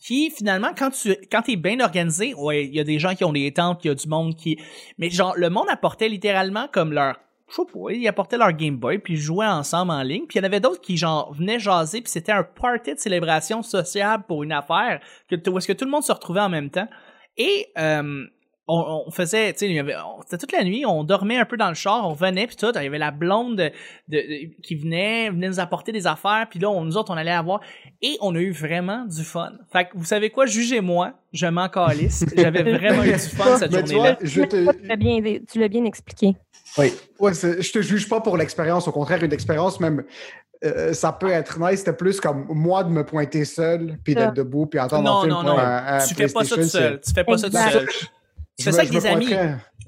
Qui 0.00 0.30
finalement, 0.30 0.72
quand 0.76 0.90
tu 0.90 1.14
quand 1.30 1.42
t'es 1.42 1.56
bien 1.56 1.80
organisé, 1.80 2.34
ouais, 2.34 2.66
il 2.66 2.74
y 2.74 2.80
a 2.80 2.84
des 2.84 2.98
gens 2.98 3.14
qui 3.14 3.24
ont 3.24 3.32
des 3.32 3.50
tentes, 3.52 3.84
il 3.84 3.88
y 3.88 3.90
a 3.90 3.94
du 3.94 4.08
monde 4.08 4.34
qui. 4.34 4.58
Mais 4.98 5.08
genre, 5.08 5.34
le 5.36 5.48
monde 5.48 5.68
apportait 5.70 6.08
littéralement 6.08 6.68
comme 6.72 6.92
leur. 6.92 7.18
Je 7.48 7.54
sais 7.54 7.62
pas, 7.64 7.92
ils 7.92 8.08
apportaient 8.08 8.38
leur 8.38 8.52
Game 8.52 8.76
Boy, 8.76 8.98
puis 8.98 9.14
ils 9.14 9.20
jouaient 9.20 9.46
ensemble 9.46 9.92
en 9.92 10.02
ligne. 10.02 10.26
Puis 10.26 10.38
il 10.38 10.42
y 10.42 10.44
en 10.44 10.46
avait 10.46 10.60
d'autres 10.60 10.80
qui, 10.80 10.96
genre, 10.96 11.32
venaient 11.32 11.60
jaser, 11.60 12.00
puis 12.00 12.10
c'était 12.10 12.32
un 12.32 12.42
party 12.42 12.94
de 12.94 12.98
célébration 12.98 13.62
sociable 13.62 14.24
pour 14.26 14.42
une 14.42 14.52
affaire, 14.52 15.00
que, 15.28 15.36
où 15.48 15.58
est-ce 15.58 15.68
que 15.68 15.72
tout 15.72 15.84
le 15.84 15.90
monde 15.90 16.02
se 16.02 16.12
retrouvait 16.12 16.40
en 16.40 16.48
même 16.48 16.70
temps. 16.70 16.88
Et 17.36 17.68
euh, 17.78 18.26
on, 18.68 19.04
on 19.06 19.10
faisait, 19.10 19.52
tu 19.52 19.60
sais, 19.60 19.66
il 19.68 19.74
y 19.74 19.78
avait- 19.78 19.94
on- 19.96 20.20
c'était 20.22 20.38
toute 20.38 20.52
la 20.52 20.64
nuit, 20.64 20.84
on 20.86 21.04
dormait 21.04 21.38
un 21.38 21.44
peu 21.44 21.56
dans 21.56 21.68
le 21.68 21.74
char, 21.74 22.08
on 22.08 22.14
venait, 22.14 22.46
puis 22.48 22.56
tout, 22.56 22.66
il 22.74 22.82
y 22.82 22.86
avait 22.86 22.98
la 22.98 23.12
blonde 23.12 23.56
de, 23.56 23.70
de- 24.08 24.16
de- 24.18 24.60
qui 24.62 24.74
venait, 24.74 25.30
venait 25.30 25.48
nous 25.48 25.60
apporter 25.60 25.92
des 25.92 26.06
affaires, 26.06 26.46
puis 26.50 26.58
là, 26.58 26.68
on, 26.70 26.82
nous 26.84 26.96
autres, 26.96 27.12
on 27.12 27.16
allait 27.16 27.30
avoir, 27.30 27.60
et 28.02 28.16
on 28.20 28.34
a 28.34 28.38
eu 28.40 28.50
vraiment 28.50 29.04
du 29.04 29.22
fun. 29.22 29.52
Fait 29.72 29.84
que, 29.84 29.90
vous 29.94 30.04
savez 30.04 30.30
quoi, 30.30 30.46
jugez-moi, 30.46 31.12
je 31.32 31.46
m'en 31.46 31.68
calisse, 31.68 32.24
j'avais 32.36 32.62
vraiment 32.64 33.04
eu 33.04 33.12
du 33.12 33.18
fun 33.18 33.56
cette 33.56 33.72
journée-là. 33.72 34.16
tu 34.16 35.58
l'as 35.60 35.68
bien, 35.68 35.84
expliqué. 35.84 36.34
Oui. 36.78 36.92
Ouais, 37.20 37.32
je 37.34 37.72
te 37.72 37.80
juge 37.80 38.08
pas 38.08 38.20
pour 38.20 38.36
l'expérience. 38.36 38.86
Au 38.88 38.92
contraire, 38.92 39.22
une 39.22 39.32
expérience 39.32 39.78
même, 39.80 40.04
euh, 40.64 40.92
ça 40.92 41.12
peut 41.12 41.30
être 41.30 41.58
nice. 41.60 41.78
C'était 41.80 41.92
plus 41.92 42.20
comme 42.20 42.46
moi 42.50 42.82
de 42.84 42.90
me 42.90 43.04
pointer 43.04 43.44
seul, 43.44 43.96
puis 44.04 44.14
d'être 44.14 44.34
debout, 44.34 44.66
puis 44.66 44.78
attendre 44.80 45.04
Non, 45.04 45.18
un 45.18 45.20
film 45.22 45.32
non, 45.32 45.40
pour 45.40 45.50
non. 45.52 45.58
un- 45.58 45.98
un 45.98 46.06
Tu 46.06 46.14
fais 46.14 46.26
pas 46.28 46.44
ça 46.44 46.48
tout 46.50 46.54
PlayStation, 46.56 46.88
seul, 46.88 47.00
tu 47.00 47.12
fais 47.14 47.24
pas 47.24 47.38
ça 47.38 47.48
tout 47.50 47.56
seul. 47.56 47.88
C'est- 48.58 48.62
Tu 48.62 48.64
fais 48.64 48.72
ça 48.72 48.78
avec 48.80 48.92
je 48.92 48.98
des 48.98 49.06
amis. 49.06 49.28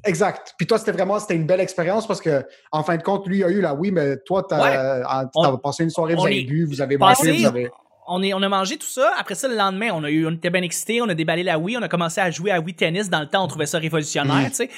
Exact. 0.05 0.55
Puis 0.57 0.67
toi, 0.67 0.79
c'était 0.79 0.93
vraiment 0.93 1.19
c'était 1.19 1.35
une 1.35 1.47
belle 1.47 1.61
expérience 1.61 2.07
parce 2.07 2.21
que, 2.21 2.45
en 2.71 2.83
fin 2.85 2.97
de 2.97 3.03
compte, 3.03 3.27
lui 3.27 3.43
a 3.43 3.49
eu 3.49 3.61
la 3.61 3.75
oui, 3.75 3.91
mais 3.91 4.17
toi, 4.25 4.47
Ouais. 4.53 4.77
as, 4.77 5.29
On- 5.35 5.57
passé 5.59 5.83
une 5.85 5.91
soirée, 5.91 6.15
vous 6.15 6.25
avez 6.27 6.45
bu, 6.45 6.65
vous 6.67 6.81
avez 6.81 6.97
passé- 6.99 7.27
mangé, 7.29 7.39
vous 7.41 7.47
avez. 7.47 7.71
on, 8.07 8.23
est, 8.23 8.33
on 8.33 8.43
a 8.43 8.49
mangé 8.49 8.77
tout 8.77 8.87
ça. 8.87 9.13
Après 9.19 9.35
ça, 9.35 9.49
le 9.49 9.57
lendemain, 9.57 9.89
on, 9.93 10.05
a 10.05 10.11
eu, 10.11 10.27
on 10.27 10.31
était 10.33 10.51
bien 10.51 10.63
excités. 10.63 11.03
On 11.03 11.09
a 11.09 11.15
déballé 11.15 11.43
la 11.43 11.59
Wii. 11.59 11.77
On 11.79 11.83
a 11.83 11.89
commencé 11.89 12.21
à 12.21 12.31
jouer 12.31 12.53
à 12.53 12.61
Wii 12.61 12.75
Tennis. 12.75 13.11
Dans 13.11 13.21
le 13.21 13.27
temps, 13.27 13.45
on 13.45 13.49
trouvait 13.49 13.67
ça 13.67 13.79
révolutionnaire, 13.79 14.37
Mhm. 14.37 14.49
tu 14.51 14.55
sais. 14.55 14.71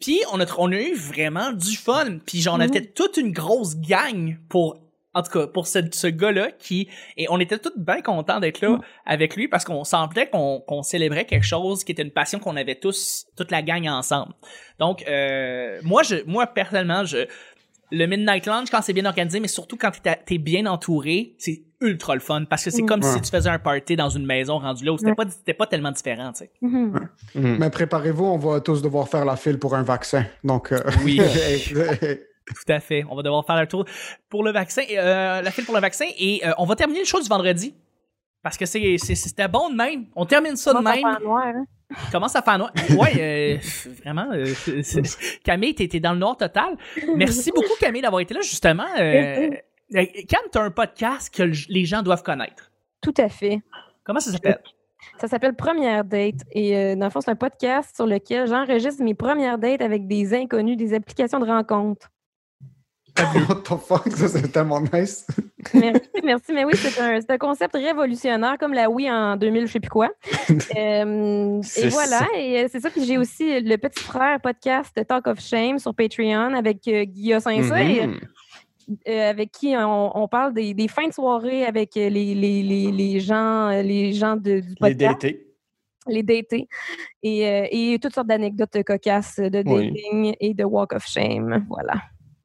Puis, 0.00 0.20
on 0.32 0.38
a, 0.38 0.44
tr- 0.44 0.54
on 0.58 0.70
a 0.70 0.76
eu 0.76 0.94
vraiment 0.94 1.50
du 1.50 1.76
fun. 1.76 2.18
Puis, 2.26 2.46
on 2.48 2.56
Mhm. 2.58 2.62
était 2.64 2.82
toute 2.84 3.16
une 3.16 3.32
grosse 3.32 3.74
gang 3.76 4.36
pour... 4.48 4.76
En 5.14 5.22
tout 5.22 5.30
cas, 5.30 5.46
pour 5.46 5.66
ce, 5.66 5.78
ce 5.90 6.06
gars-là 6.06 6.50
qui... 6.58 6.88
Et 7.16 7.26
on 7.30 7.40
était 7.40 7.58
tous 7.58 7.72
bien 7.76 8.02
contents 8.02 8.40
d'être 8.40 8.60
là 8.60 8.78
avec 9.06 9.36
lui 9.36 9.48
parce 9.48 9.64
qu'on 9.64 9.82
semblait 9.84 10.28
qu'on 10.28 10.82
célébrait 10.82 11.24
quelque 11.24 11.46
chose 11.46 11.82
qui 11.82 11.92
était 11.92 12.02
une 12.02 12.10
passion 12.10 12.38
qu'on 12.38 12.56
avait 12.56 12.74
tous, 12.76 13.26
toute 13.36 13.50
la 13.50 13.62
gang 13.62 13.86
ensemble. 13.88 14.34
Donc, 14.78 15.04
euh, 15.08 15.80
moi, 15.82 16.02
je, 16.02 16.16
moi, 16.26 16.46
personnellement, 16.46 17.04
je, 17.04 17.26
le 17.90 18.06
Midnight 18.06 18.46
Lounge, 18.46 18.68
quand 18.70 18.82
c'est 18.82 18.92
bien 18.92 19.06
organisé, 19.06 19.40
mais 19.40 19.48
surtout 19.48 19.76
quand 19.78 19.90
t'es 20.26 20.38
bien 20.38 20.66
entouré, 20.66 21.34
c'est 21.38 21.62
ultra 21.80 22.14
le 22.14 22.20
fun 22.20 22.44
parce 22.44 22.64
que 22.64 22.70
c'est 22.70 22.82
Mm. 22.82 22.86
comme 22.86 23.02
si 23.02 23.20
tu 23.20 23.30
faisais 23.30 23.48
un 23.48 23.58
party 23.60 23.94
dans 23.96 24.10
une 24.10 24.26
maison 24.26 24.58
rendue 24.58 24.84
là 24.84 24.92
où 24.92 24.98
c'était 24.98 25.10
Ouais. 25.10 25.16
pas, 25.16 25.30
c'était 25.30 25.54
pas 25.54 25.66
tellement 25.66 25.92
différent, 25.92 26.32
tu 26.32 26.40
sais. 26.40 26.50
Mhm. 26.60 27.08
Mhm. 27.34 27.56
Mais 27.60 27.70
préparez-vous, 27.70 28.24
on 28.24 28.36
va 28.36 28.60
tous 28.60 28.82
devoir 28.82 29.08
faire 29.08 29.24
la 29.24 29.36
file 29.36 29.58
pour 29.58 29.74
un 29.74 29.84
vaccin. 29.84 30.26
Donc, 30.44 30.72
euh, 30.72 30.80
Oui. 31.04 31.18
Tout 32.48 32.72
à 32.72 32.80
fait. 32.80 33.04
On 33.10 33.16
va 33.16 33.22
devoir 33.22 33.44
faire 33.46 33.60
le 33.60 33.66
tour 33.66 33.84
pour 34.28 34.42
le 34.44 34.50
vaccin, 34.52 34.82
euh, 34.90 35.42
la 35.42 35.50
file 35.50 35.64
pour 35.64 35.74
le 35.74 35.80
vaccin 35.80 36.06
et 36.18 36.40
euh, 36.46 36.52
on 36.58 36.64
va 36.64 36.74
terminer 36.76 37.00
le 37.00 37.04
show 37.06 37.20
du 37.20 37.28
vendredi. 37.28 37.74
Parce 38.42 38.56
que 38.56 38.66
c'était 38.66 39.48
bon 39.48 39.68
de 39.70 39.74
même. 39.74 40.06
On 40.14 40.24
termine 40.24 40.56
ça 40.56 40.72
de 40.72 40.78
même. 40.78 41.04
en 41.04 41.20
noir, 41.20 41.46
hein? 41.46 41.64
Commence 42.12 42.36
à 42.36 42.42
faire 42.42 42.58
noir. 42.58 42.70
Ouais, 42.96 43.12
euh, 43.18 43.58
vraiment. 44.02 44.28
euh, 44.32 44.52
Camille, 45.44 45.74
t'es, 45.74 46.00
dans 46.00 46.12
le 46.12 46.18
noir 46.18 46.36
total. 46.36 46.76
Merci 47.16 47.50
beaucoup, 47.50 47.74
Camille, 47.80 48.02
d'avoir 48.02 48.20
été 48.20 48.34
là. 48.34 48.40
Justement, 48.40 48.86
euh, 48.98 49.50
Cam, 49.92 50.40
t'as 50.52 50.62
un 50.62 50.70
podcast 50.70 51.34
que 51.34 51.42
les 51.68 51.84
gens 51.84 52.02
doivent 52.02 52.22
connaître. 52.22 52.70
Tout 53.00 53.14
à 53.18 53.28
fait. 53.28 53.60
Comment 54.04 54.20
ça 54.20 54.30
s'appelle? 54.30 54.60
Ça 55.18 55.28
s'appelle 55.28 55.54
Première 55.54 56.04
Date. 56.04 56.42
Et 56.52 56.76
euh, 56.76 56.94
dans 56.96 57.06
le 57.06 57.10
fond, 57.10 57.20
c'est 57.20 57.30
un 57.30 57.36
podcast 57.36 57.94
sur 57.96 58.06
lequel 58.06 58.46
j'enregistre 58.46 59.02
mes 59.02 59.14
premières 59.14 59.58
dates 59.58 59.80
avec 59.82 60.06
des 60.06 60.34
inconnus, 60.34 60.76
des 60.76 60.94
applications 60.94 61.40
de 61.40 61.46
rencontres. 61.46 62.08
What 63.48 63.62
the 63.64 63.76
fuck, 63.80 64.08
ça 64.12 64.28
c'est 64.28 64.48
tellement 64.52 64.80
nice. 64.80 65.26
Merci, 65.74 66.08
merci. 66.24 66.52
Mais 66.52 66.64
oui, 66.64 66.72
c'est 66.76 66.98
un, 67.30 67.38
concept 67.38 67.74
révolutionnaire 67.74 68.56
comme 68.58 68.72
la 68.72 68.88
Wii 68.88 69.10
en 69.10 69.36
2000, 69.36 69.66
je 69.66 69.72
sais 69.72 69.80
plus 69.80 69.90
quoi. 69.90 70.10
Euh, 70.76 71.60
et 71.76 71.88
voilà, 71.88 72.18
ça. 72.20 72.26
et 72.36 72.64
euh, 72.64 72.68
c'est 72.70 72.80
ça. 72.80 72.88
Puis 72.90 73.04
j'ai 73.04 73.18
aussi 73.18 73.60
le 73.60 73.76
petit 73.76 74.02
frère 74.02 74.40
podcast 74.40 74.98
Talk 75.06 75.26
of 75.26 75.40
Shame 75.40 75.78
sur 75.78 75.94
Patreon 75.94 76.54
avec 76.54 76.86
euh, 76.88 77.04
Guillaume 77.04 77.40
Saint-Cyr, 77.40 78.06
Mhm. 78.08 78.18
euh, 79.08 79.30
avec 79.30 79.50
qui 79.52 79.74
on, 79.76 80.16
on 80.16 80.26
parle 80.28 80.54
des, 80.54 80.72
des 80.72 80.88
fins 80.88 81.08
de 81.08 81.12
soirée 81.12 81.66
avec 81.66 81.96
euh, 81.98 82.08
les, 82.08 82.34
les, 82.34 82.62
les, 82.62 82.90
les 82.92 83.20
gens, 83.20 83.68
les 83.82 84.12
gens 84.14 84.36
de, 84.36 84.60
du 84.60 84.68
Les 84.68 84.74
podcast, 84.94 85.20
DT. 85.20 85.46
les 86.06 86.22
datés, 86.22 86.68
et, 87.22 87.46
euh, 87.46 87.66
et 87.70 87.98
toutes 88.00 88.14
sortes 88.14 88.28
d'anecdotes 88.28 88.82
cocasses 88.84 89.36
de 89.38 89.62
Oui. 89.66 89.90
dating 89.92 90.34
et 90.40 90.54
de 90.54 90.64
Walk 90.64 90.94
of 90.94 91.04
Shame. 91.06 91.66
Voilà. 91.68 91.94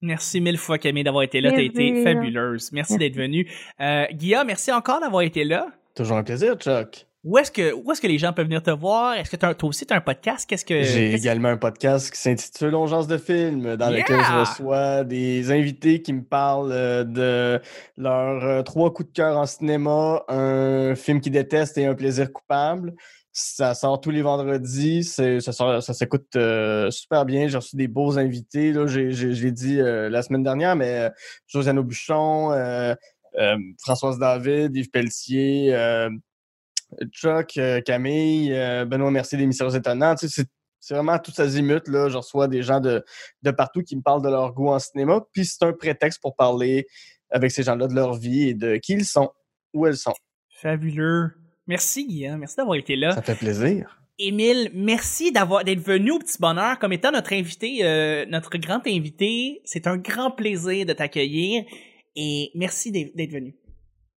Merci 0.04 0.42
mille 0.42 0.58
fois, 0.58 0.78
Camille, 0.78 1.04
d'avoir 1.04 1.24
été 1.24 1.40
là. 1.42 1.52
T'as 1.52 1.62
été 1.62 1.92
Plaisir. 1.92 2.04
fabuleuse. 2.04 2.72
Merci 2.74 2.98
d'être 2.98 3.16
venue. 3.16 3.50
Euh, 3.80 4.06
Guillaume, 4.12 4.48
merci 4.48 4.72
encore 4.72 5.00
d'avoir 5.00 5.24
été 5.24 5.44
là. 5.46 5.68
Toujours 5.96 6.18
un 6.18 6.24
plaisir, 6.24 6.56
Chuck. 6.56 7.08
Où 7.24 7.38
est-ce 7.38 7.50
que, 7.52 7.72
où 7.74 7.90
est-ce 7.90 8.02
que 8.02 8.08
les 8.08 8.18
gens 8.18 8.34
peuvent 8.34 8.48
venir 8.48 8.62
te 8.62 8.70
voir? 8.72 9.16
Est-ce 9.16 9.30
que 9.32 9.38
toi 9.38 9.56
aussi, 9.70 9.86
t'as 9.86 9.96
un 9.96 10.02
podcast? 10.02 10.46
Qu'est-ce 10.46 10.66
que. 10.66 10.84
J'ai 10.84 11.12
qu'est-ce- 11.12 11.22
également 11.24 11.48
un 11.48 11.56
podcast 11.58 12.12
qui 12.14 12.20
s'intitule 12.20 12.76
Ongeance 12.76 13.08
de 13.08 13.18
film, 13.18 13.78
dans 13.78 13.90
lequel 13.90 14.20
je 14.20 14.40
reçois 14.42 15.06
des 15.06 15.50
invités 15.50 16.02
qui 16.02 16.12
me 16.12 16.24
parlent 16.24 16.74
euh, 16.74 17.06
de 17.06 17.62
leurs 17.96 18.44
euh, 18.44 18.62
trois 18.64 18.92
coups 18.94 19.08
de 19.08 19.14
cœur 19.14 19.38
en 19.38 19.46
cinéma, 19.46 20.24
un 20.28 20.96
film 20.96 21.22
qu'ils 21.22 21.32
détestent 21.32 21.78
et 21.78 21.86
un 21.86 21.96
plaisir 21.96 22.34
coupable. 22.34 22.94
Ça 23.36 23.74
sort 23.74 24.00
tous 24.00 24.12
les 24.12 24.22
vendredis, 24.22 25.04
ça, 25.04 25.42
s'écoute 25.82 26.28
euh, 26.36 26.92
super 26.92 27.26
bien. 27.26 27.48
J'ai 27.48 27.58
reçu 27.58 27.76
des 27.76 27.88
beaux 27.88 28.20
invités, 28.20 28.72
là, 28.72 28.86
j'ai, 28.86 29.12
j'ai- 29.12 29.34
je 29.34 29.44
l'ai 29.46 29.52
dit 29.52 29.80
euh, 29.82 30.08
la 30.08 30.22
semaine 30.22 30.44
dernière, 30.44 30.76
mais 30.76 31.00
euh, 31.00 31.10
Josiane 31.48 31.80
Aubuchon, 31.80 32.52
Françoise 33.80 34.20
David, 34.20 34.76
Yves 34.76 34.92
Pelletier, 34.92 35.76
Chuck, 37.12 37.60
Camille, 37.86 38.50
Benoît 38.86 39.10
Mercier 39.10 39.40
des 39.40 39.48
Mystères 39.48 39.76
Étonnants. 39.76 40.14
C'est 40.18 40.94
vraiment 40.94 41.18
tout 41.18 41.32
azimut. 41.40 41.88
Là. 41.88 42.10
Je 42.10 42.18
reçois 42.18 42.48
des 42.48 42.62
gens 42.62 42.80
de, 42.82 43.04
de 43.42 43.50
partout 43.52 43.82
qui 43.82 43.96
me 43.96 44.02
parlent 44.04 44.22
de 44.22 44.30
leur 44.30 44.54
goût 44.54 44.68
en 44.68 44.78
cinéma. 44.78 45.22
Puis 45.32 45.46
c'est 45.46 45.64
un 45.64 45.74
prétexte 45.74 46.22
pour 46.22 46.36
parler 46.36 46.86
avec 47.32 47.50
ces 47.50 47.64
gens-là 47.64 47.88
de 47.88 47.96
leur 47.96 48.14
vie 48.14 48.50
et 48.50 48.54
de 48.54 48.76
qui 48.78 48.94
ils 48.94 49.06
sont, 49.06 49.32
où 49.74 49.88
elles 49.88 49.98
sont. 49.98 50.14
Fabuleux. 50.62 51.32
Merci, 51.68 52.06
Guillaume. 52.08 52.38
Merci 52.40 52.56
d'avoir 52.58 52.76
été 52.78 52.96
là. 52.96 53.12
Ça 53.14 53.22
fait 53.22 53.36
plaisir. 53.36 54.00
Émile, 54.20 54.70
merci 54.76 55.32
d'avoir 55.32 55.64
d'être 55.64 55.80
venu 55.80 56.12
au 56.12 56.20
petit 56.20 56.38
bonheur 56.40 56.78
comme 56.78 56.94
étant 56.94 57.12
notre 57.12 57.34
invité, 57.34 57.80
euh, 57.82 58.26
notre 58.28 58.58
grand 58.58 58.86
invité. 58.86 59.62
C'est 59.66 59.88
un 59.88 59.98
grand 59.98 60.30
plaisir 60.32 60.86
de 60.86 60.94
t'accueillir 60.94 61.64
et 62.16 62.52
merci 62.54 62.92
d'être 62.92 63.32
venu. 63.32 63.56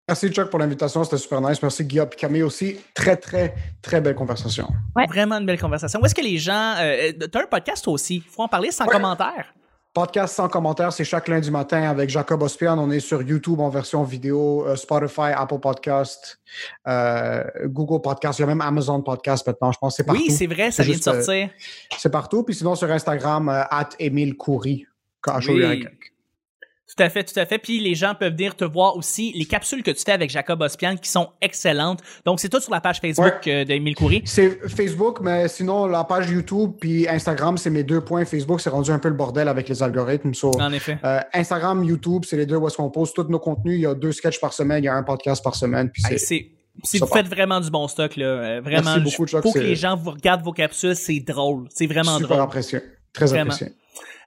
Merci 0.08 0.28
Chuck 0.28 0.50
pour 0.50 0.58
l'invitation, 0.60 1.02
c'était 1.02 1.16
super 1.16 1.40
nice. 1.40 1.60
Merci 1.62 1.84
Guillaume 1.84 2.08
et 2.12 2.16
Camille 2.16 2.42
aussi. 2.42 2.76
Très, 2.94 3.16
très, 3.16 3.54
très 3.82 4.00
belle 4.00 4.14
conversation. 4.14 4.68
Ouais. 4.94 5.06
Vraiment 5.06 5.36
une 5.36 5.46
belle 5.46 5.58
conversation. 5.58 5.98
Où 6.00 6.06
est-ce 6.06 6.14
que 6.14 6.20
les 6.20 6.38
gens... 6.38 6.74
Euh, 6.78 7.12
T'as 7.32 7.42
un 7.42 7.46
podcast 7.46 7.88
aussi. 7.88 8.22
Faut 8.30 8.42
en 8.42 8.48
parler 8.48 8.70
sans 8.70 8.84
Ouais. 8.86 8.92
commentaire. 8.92 9.52
Podcast 9.96 10.34
sans 10.34 10.50
commentaire, 10.50 10.92
c'est 10.92 11.04
chaque 11.04 11.26
lundi 11.26 11.50
matin 11.50 11.88
avec 11.88 12.10
Jacob 12.10 12.42
Ospian. 12.42 12.78
On 12.78 12.90
est 12.90 13.00
sur 13.00 13.22
YouTube 13.22 13.60
en 13.60 13.70
version 13.70 14.02
vidéo, 14.02 14.66
euh, 14.66 14.76
Spotify, 14.76 15.32
Apple 15.34 15.58
Podcast, 15.58 16.38
euh, 16.86 17.42
Google 17.64 18.02
Podcast. 18.02 18.38
Il 18.38 18.42
y 18.42 18.44
a 18.44 18.46
même 18.46 18.60
Amazon 18.60 19.00
Podcast 19.00 19.46
maintenant, 19.46 19.72
je 19.72 19.78
pense. 19.78 19.96
C'est 19.96 20.04
partout. 20.04 20.20
Oui, 20.20 20.30
c'est 20.30 20.48
vrai, 20.48 20.70
ça 20.70 20.82
vient 20.82 20.92
de 20.92 20.96
juste, 20.96 21.08
euh, 21.08 21.22
sortir. 21.22 21.48
C'est 21.96 22.12
partout. 22.12 22.42
Puis 22.42 22.56
sinon, 22.56 22.74
sur 22.74 22.90
Instagram, 22.90 23.48
euh, 23.48 23.62
at 23.70 23.88
Émile 23.98 24.36
Coury. 24.36 24.84
Oui. 25.48 25.86
Tout 26.88 27.02
à 27.02 27.08
fait, 27.10 27.24
tout 27.24 27.38
à 27.38 27.44
fait. 27.46 27.58
Puis 27.58 27.80
les 27.80 27.94
gens 27.96 28.14
peuvent 28.14 28.32
venir 28.32 28.54
te 28.54 28.64
voir 28.64 28.96
aussi 28.96 29.32
les 29.34 29.44
capsules 29.44 29.82
que 29.82 29.90
tu 29.90 30.02
fais 30.04 30.12
avec 30.12 30.30
Jacob 30.30 30.60
Ospian 30.62 30.96
qui 30.96 31.10
sont 31.10 31.28
excellentes. 31.42 32.00
Donc 32.24 32.38
c'est 32.38 32.48
tout 32.48 32.60
sur 32.60 32.70
la 32.72 32.80
page 32.80 33.00
Facebook 33.00 33.26
Ouais. 33.44 33.52
euh, 33.52 33.64
d'Émile 33.64 33.96
Coury. 33.96 34.22
C'est 34.24 34.50
Facebook, 34.68 35.18
mais 35.20 35.48
sinon, 35.48 35.86
la 35.86 36.04
page 36.04 36.30
YouTube 36.30 36.72
puis 36.80 37.08
Instagram, 37.08 37.58
c'est 37.58 37.70
mes 37.70 37.82
deux 37.82 38.00
points. 38.00 38.24
Facebook, 38.24 38.60
c'est 38.60 38.70
rendu 38.70 38.92
un 38.92 39.00
peu 39.00 39.08
le 39.08 39.14
bordel 39.16 39.48
avec 39.48 39.68
les 39.68 39.82
algorithmes. 39.82 40.32
So, 40.32 40.52
En 40.60 40.72
effet. 40.72 40.98
euh, 41.04 41.20
Instagram, 41.32 41.82
YouTube, 41.82 42.24
c'est 42.24 42.36
les 42.36 42.46
deux 42.46 42.56
où 42.56 42.66
est-ce 42.68 42.76
qu'on 42.76 42.90
pose 42.90 43.12
tous 43.12 43.24
nos 43.24 43.40
contenus. 43.40 43.74
Il 43.78 43.82
y 43.82 43.86
a 43.86 43.94
deux 43.94 44.12
sketchs 44.12 44.40
par 44.40 44.52
semaine, 44.52 44.84
il 44.84 44.86
y 44.86 44.88
a 44.88 44.94
un 44.94 45.02
podcast 45.02 45.42
par 45.42 45.56
semaine. 45.56 45.90
Puis 45.90 46.02
c'est 46.02 46.18
si 46.84 46.98
vous 46.98 47.06
faites 47.06 47.26
vraiment 47.26 47.58
du 47.58 47.70
bon 47.70 47.88
stock 47.88 48.16
là, 48.16 48.26
euh, 48.26 48.60
vraiment 48.60 48.82
Merci 48.96 49.00
beaucoup, 49.00 49.26
Chuck, 49.26 49.42
faut 49.42 49.52
que 49.52 49.58
les 49.58 49.76
gens 49.76 49.96
vous 49.96 50.10
regardent 50.10 50.42
vos 50.44 50.52
capsules, 50.52 50.94
c'est 50.94 51.20
drôle, 51.20 51.66
c'est 51.74 51.86
vraiment 51.86 52.16
super 52.16 52.28
drôle. 52.28 52.40
apprécié. 52.42 52.80
Très 53.14 53.26
Vraiment. 53.26 53.50
apprécié. 53.52 53.74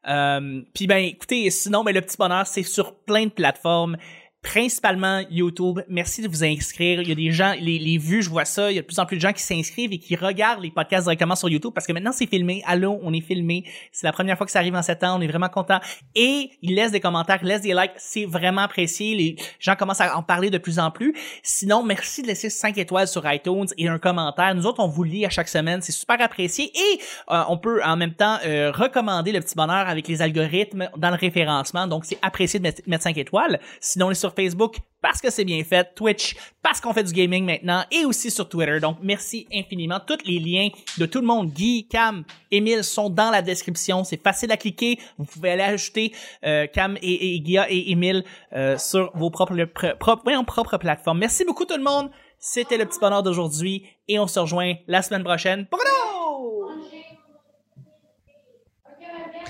Euh, 0.07 0.61
puis 0.73 0.87
ben 0.87 0.97
écoutez, 0.97 1.49
sinon 1.49 1.83
ben 1.83 1.93
le 1.93 2.01
petit 2.01 2.17
bonheur 2.17 2.47
c'est 2.47 2.63
sur 2.63 2.95
plein 2.95 3.25
de 3.25 3.31
plateformes, 3.31 3.97
principalement 4.41 5.21
YouTube. 5.29 5.81
Merci 5.89 6.21
de 6.21 6.27
vous 6.27 6.43
inscrire. 6.43 7.01
Il 7.01 7.09
y 7.09 7.11
a 7.11 7.15
des 7.15 7.31
gens, 7.31 7.53
les, 7.59 7.77
les 7.77 7.97
vues, 7.97 8.21
je 8.21 8.29
vois 8.29 8.45
ça. 8.45 8.71
Il 8.71 8.75
y 8.75 8.79
a 8.79 8.81
de 8.81 8.87
plus 8.87 8.99
en 8.99 9.05
plus 9.05 9.17
de 9.17 9.21
gens 9.21 9.33
qui 9.33 9.41
s'inscrivent 9.41 9.91
et 9.91 9.99
qui 9.99 10.15
regardent 10.15 10.61
les 10.61 10.71
podcasts 10.71 11.03
directement 11.03 11.35
sur 11.35 11.49
YouTube 11.49 11.71
parce 11.73 11.85
que 11.85 11.91
maintenant 11.91 12.11
c'est 12.13 12.27
filmé. 12.27 12.63
Allô, 12.65 12.99
on 13.03 13.13
est 13.13 13.21
filmé. 13.21 13.65
C'est 13.91 14.07
la 14.07 14.13
première 14.13 14.37
fois 14.37 14.45
que 14.45 14.51
ça 14.51 14.59
arrive 14.59 14.75
en 14.75 14.81
sept 14.81 15.03
ans. 15.03 15.17
On 15.17 15.21
est 15.21 15.27
vraiment 15.27 15.49
content. 15.49 15.79
Et 16.15 16.51
ils 16.61 16.73
laissent 16.73 16.91
des 16.91 17.01
commentaires, 17.01 17.39
ils 17.41 17.47
laissent 17.47 17.61
des 17.61 17.73
likes. 17.73 17.91
C'est 17.97 18.25
vraiment 18.25 18.61
apprécié. 18.61 19.15
Les 19.15 19.35
gens 19.59 19.75
commencent 19.75 20.01
à 20.01 20.15
en 20.17 20.23
parler 20.23 20.49
de 20.49 20.57
plus 20.57 20.79
en 20.79 20.89
plus. 20.89 21.13
Sinon, 21.43 21.83
merci 21.83 22.21
de 22.21 22.27
laisser 22.27 22.49
5 22.49 22.77
étoiles 22.77 23.07
sur 23.07 23.29
iTunes 23.31 23.67
et 23.77 23.89
un 23.89 23.99
commentaire. 23.99 24.55
Nous 24.55 24.65
autres, 24.65 24.81
on 24.81 24.87
vous 24.87 25.03
lit 25.03 25.25
à 25.25 25.29
chaque 25.29 25.49
semaine. 25.49 25.81
C'est 25.81 25.91
super 25.91 26.21
apprécié. 26.21 26.71
Et 26.73 26.99
euh, 27.29 27.43
on 27.49 27.57
peut 27.57 27.83
en 27.83 27.97
même 27.97 28.13
temps 28.13 28.37
euh, 28.45 28.71
recommander 28.71 29.33
le 29.33 29.41
petit 29.41 29.55
bonheur 29.55 29.87
avec 29.87 30.07
les 30.07 30.21
algorithmes 30.21 30.89
dans 30.95 31.09
le 31.09 31.17
référencement. 31.17 31.87
Donc, 31.87 32.05
c'est 32.05 32.17
apprécié 32.21 32.59
de 32.59 32.63
mettre, 32.63 32.81
mettre 32.87 33.03
5 33.03 33.17
étoiles. 33.17 33.59
Sinon, 33.81 34.07
on 34.07 34.11
est 34.11 34.15
Facebook 34.33 34.77
parce 35.01 35.21
que 35.21 35.29
c'est 35.29 35.45
bien 35.45 35.63
fait, 35.63 35.95
Twitch 35.95 36.35
parce 36.61 36.81
qu'on 36.81 36.93
fait 36.93 37.03
du 37.03 37.13
gaming 37.13 37.45
maintenant 37.45 37.83
et 37.91 38.05
aussi 38.05 38.29
sur 38.29 38.49
Twitter. 38.49 38.79
Donc, 38.79 38.97
merci 39.01 39.47
infiniment. 39.53 39.99
Tous 40.05 40.17
les 40.25 40.39
liens 40.39 40.69
de 40.97 41.05
tout 41.05 41.21
le 41.21 41.25
monde, 41.25 41.51
Guy, 41.51 41.87
Cam, 41.89 42.23
Emile, 42.51 42.83
sont 42.83 43.09
dans 43.09 43.29
la 43.31 43.41
description. 43.41 44.03
C'est 44.03 44.21
facile 44.21 44.51
à 44.51 44.57
cliquer. 44.57 44.99
Vous 45.17 45.25
pouvez 45.25 45.51
aller 45.51 45.63
ajouter 45.63 46.13
euh, 46.45 46.67
Cam 46.67 46.97
et, 47.01 47.35
et 47.35 47.39
Guilla 47.39 47.67
et 47.69 47.91
Emile 47.91 48.23
euh, 48.53 48.77
sur 48.77 49.11
vos 49.15 49.29
propres, 49.29 49.55
pr- 49.55 49.97
propres, 49.97 50.43
propres 50.45 50.77
plateformes. 50.77 51.19
Merci 51.19 51.45
beaucoup 51.45 51.65
tout 51.65 51.77
le 51.77 51.83
monde. 51.83 52.09
C'était 52.37 52.77
le 52.77 52.85
petit 52.85 52.99
bonheur 52.99 53.23
d'aujourd'hui 53.23 53.83
et 54.07 54.19
on 54.19 54.27
se 54.27 54.39
rejoint 54.39 54.75
la 54.87 55.01
semaine 55.01 55.23
prochaine. 55.23 55.67
Bruno! 55.69 55.98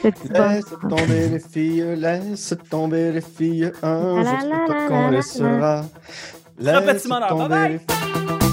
Laisse 0.03 0.65
tomber 0.81 1.27
les 1.29 1.39
filles, 1.39 1.95
laisse 1.95 2.55
tomber 2.69 3.12
les 3.12 3.21
filles, 3.21 3.71
un 3.83 4.23
jour 4.23 4.38
c'est 4.39 4.49
toi 4.49 4.88
qu'on 4.88 5.01
la, 5.05 5.12
laissera. 5.12 5.85
Laisse 6.57 7.03
tomber 7.03 7.69
les 7.69 7.79
filles. 7.79 8.48